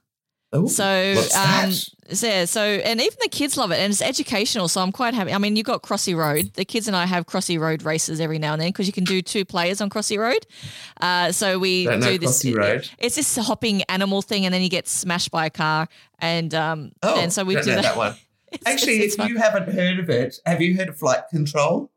[0.56, 2.16] Ooh, So what's um, that?
[2.18, 4.68] so, yeah, so and even the kids love it, and it's educational.
[4.68, 5.32] So I'm quite happy.
[5.32, 6.54] I mean, you've got Crossy Road.
[6.56, 9.04] The kids and I have Crossy Road races every now and then because you can
[9.04, 10.48] do two players on Crossy Road.
[11.00, 12.42] Uh, so we Don't know do this.
[12.44, 12.90] Crossy Road.
[12.98, 16.94] It's this hopping animal thing, and then you get smashed by a car, and um,
[17.04, 17.84] Oh, and so we don't do know that.
[17.84, 18.16] that one.
[18.52, 19.30] It's- Actually, it's- it's if fun.
[19.30, 21.92] you haven't heard of it, have you heard of Flight Control?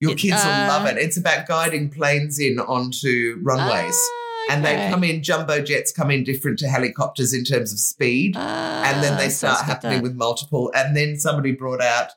[0.00, 0.96] Your kids will uh, love it.
[0.98, 3.94] It's about guiding planes in onto runways.
[3.94, 7.78] Ah, And they come in, jumbo jets come in different to helicopters in terms of
[7.78, 8.34] speed.
[8.36, 10.02] and then Ah, they start happening that.
[10.02, 10.72] with multiple.
[10.74, 12.08] And then somebody brought out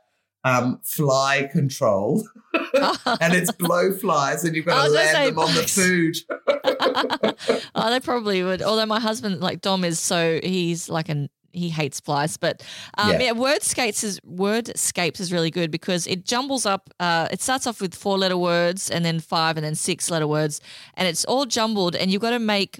[0.45, 5.63] um, fly control, and it's blow flies, and you've got to land them on the
[5.63, 6.17] food.
[7.75, 8.61] oh, they probably would.
[8.61, 12.61] Although my husband, like Dom, is so he's like an he hates flies, but
[12.97, 13.19] um, Yeah.
[13.21, 13.31] yeah.
[13.33, 16.89] Wordscapes is Wordscapes is really good because it jumbles up.
[16.99, 20.27] Uh, it starts off with four letter words and then five and then six letter
[20.27, 20.59] words,
[20.95, 22.79] and it's all jumbled, and you've got to make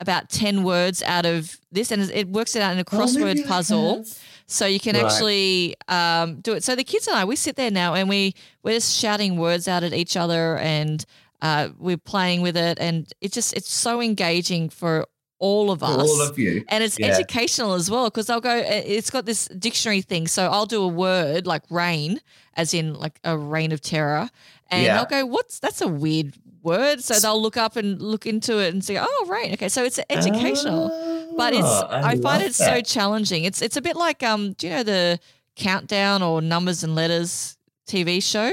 [0.00, 3.44] about ten words out of this, and it works it out in a Oh, crossword
[3.44, 4.04] I puzzle.
[4.46, 5.04] So you can Right.
[5.04, 6.64] actually um, do it.
[6.64, 9.68] So the kids and I, we sit there now and we we're just shouting words
[9.68, 11.04] out at each other and
[11.40, 15.06] uh, we're playing with it, and it just it's so engaging for
[15.40, 15.98] all of us.
[16.08, 16.64] all of you.
[16.68, 17.08] and it's Yeah.
[17.08, 18.54] educational as well because I'll go.
[18.64, 22.20] It's got this dictionary thing, so I'll do a word like rain,
[22.54, 24.30] as in like a reign of terror,
[24.70, 24.98] and Yeah.
[25.00, 28.72] I'll go, "What's that's a weird word?" So they'll look up and look into it
[28.72, 30.88] and say, "Oh, rain." Okay, so it's educational
[31.36, 33.44] but it's Oh, I, find love it so challenging.
[33.44, 35.18] It's it's a bit like um, do you know the
[35.56, 38.52] countdown or numbers and letters TV show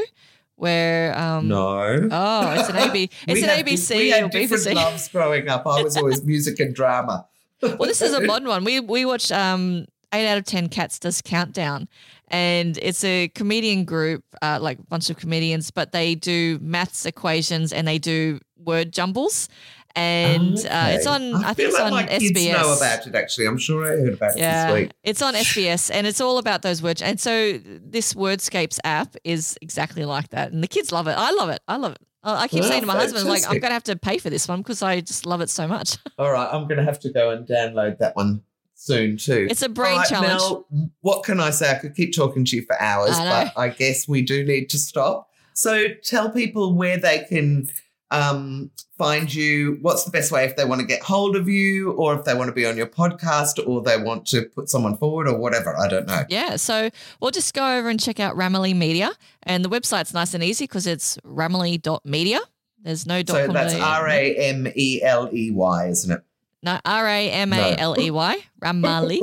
[0.57, 2.09] where um No.
[2.11, 4.75] oh it's an AB it's an ABC We had or different BBC.
[4.75, 5.65] loves growing up.
[5.65, 7.25] I was always music and drama.
[7.61, 8.63] well, this is a modern one.
[8.63, 11.87] We we watched um eight out of ten cats does countdown,
[12.29, 17.05] and it's a comedian group, uh, like a bunch of comedians, but they do maths
[17.05, 19.49] equations and they do word jumbles,
[19.97, 21.35] and uh, it's on.
[21.35, 22.19] I, feel think it's like on my SBS.
[22.19, 23.15] kids know about it.
[23.15, 24.91] Actually, I'm sure I heard about it Yeah, this week.
[25.03, 27.01] it's on SBS and it's all about those words.
[27.01, 31.15] And so this Wordscapes app is exactly like that, and the kids love it.
[31.17, 31.59] I love it.
[31.67, 31.99] I love it.
[32.23, 34.17] I I keep Oh, saying to my husband, like, I'm going to have to pay
[34.17, 35.97] for this one because I just love it so much.
[36.19, 38.41] All right, I'm going to have to go and download that one
[38.75, 39.47] soon too.
[39.49, 40.41] It's a brain All right, challenge.
[40.71, 41.71] Mel, what can I say?
[41.71, 44.69] I could keep talking to you for hours, I but I guess we do need
[44.71, 45.29] to stop.
[45.53, 47.69] So tell people where they can
[48.11, 49.77] um, find you.
[49.81, 52.33] What's the best way if they want to get hold of you, or if they
[52.33, 55.75] want to be on your podcast, or they want to put someone forward, or whatever?
[55.77, 56.23] I don't know.
[56.29, 56.89] Yeah, so
[57.21, 59.11] we'll just go over and check out Ramaley Media,
[59.43, 62.39] and the website's nice and easy because it's ramaley.media.
[62.83, 66.21] There's no dot So that's R A M E L E Y, isn't it?
[66.67, 69.21] No, R A M A L E Y, Ramaley,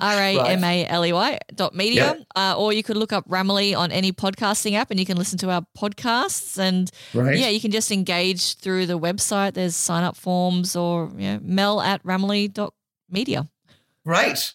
[0.00, 2.14] R A M A L E Y dot media.
[2.16, 2.26] Yep.
[2.34, 5.36] Uh, or you could look up Ramaley on any podcasting app and you can listen
[5.40, 6.58] to our podcasts.
[6.58, 7.36] And Right.
[7.38, 9.52] yeah, you can just engage through the website.
[9.52, 12.72] There's sign up forms or you know, mel at ramaley dot
[13.10, 13.46] media.
[14.06, 14.54] Great.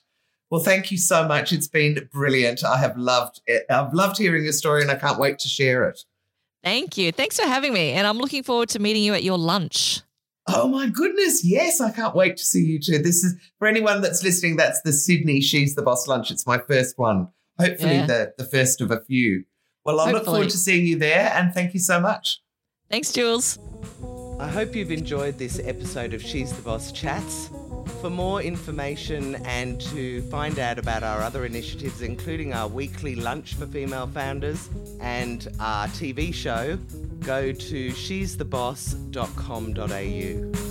[0.49, 1.53] Well, thank you so much.
[1.53, 2.63] It's been brilliant.
[2.63, 3.65] I have loved it.
[3.69, 5.99] I've loved hearing your story, and I can't wait to share it.
[6.63, 7.11] Thank you.
[7.11, 7.91] Thanks for having me.
[7.91, 10.01] And I'm looking forward to meeting you at your lunch.
[10.53, 11.43] Oh my goodness.
[11.43, 12.99] Yes, I can't wait to see you too.
[12.99, 16.31] This is for anyone that's listening, that's the Sydney She's the Boss lunch.
[16.31, 17.29] It's my first one.
[17.59, 18.05] Hopefully Yeah.
[18.05, 19.43] the, the first of a few.
[19.85, 22.39] Well, I look forward to seeing you there and thank you so much.
[22.89, 23.57] Thanks, Jules.
[24.39, 27.49] I hope you've enjoyed this episode of She's the Boss Chats.
[28.01, 33.53] For more information and to find out about our other initiatives, including our weekly lunch
[33.53, 36.79] for female founders and our TV show,
[37.19, 40.70] go to she'stheboss.com.au.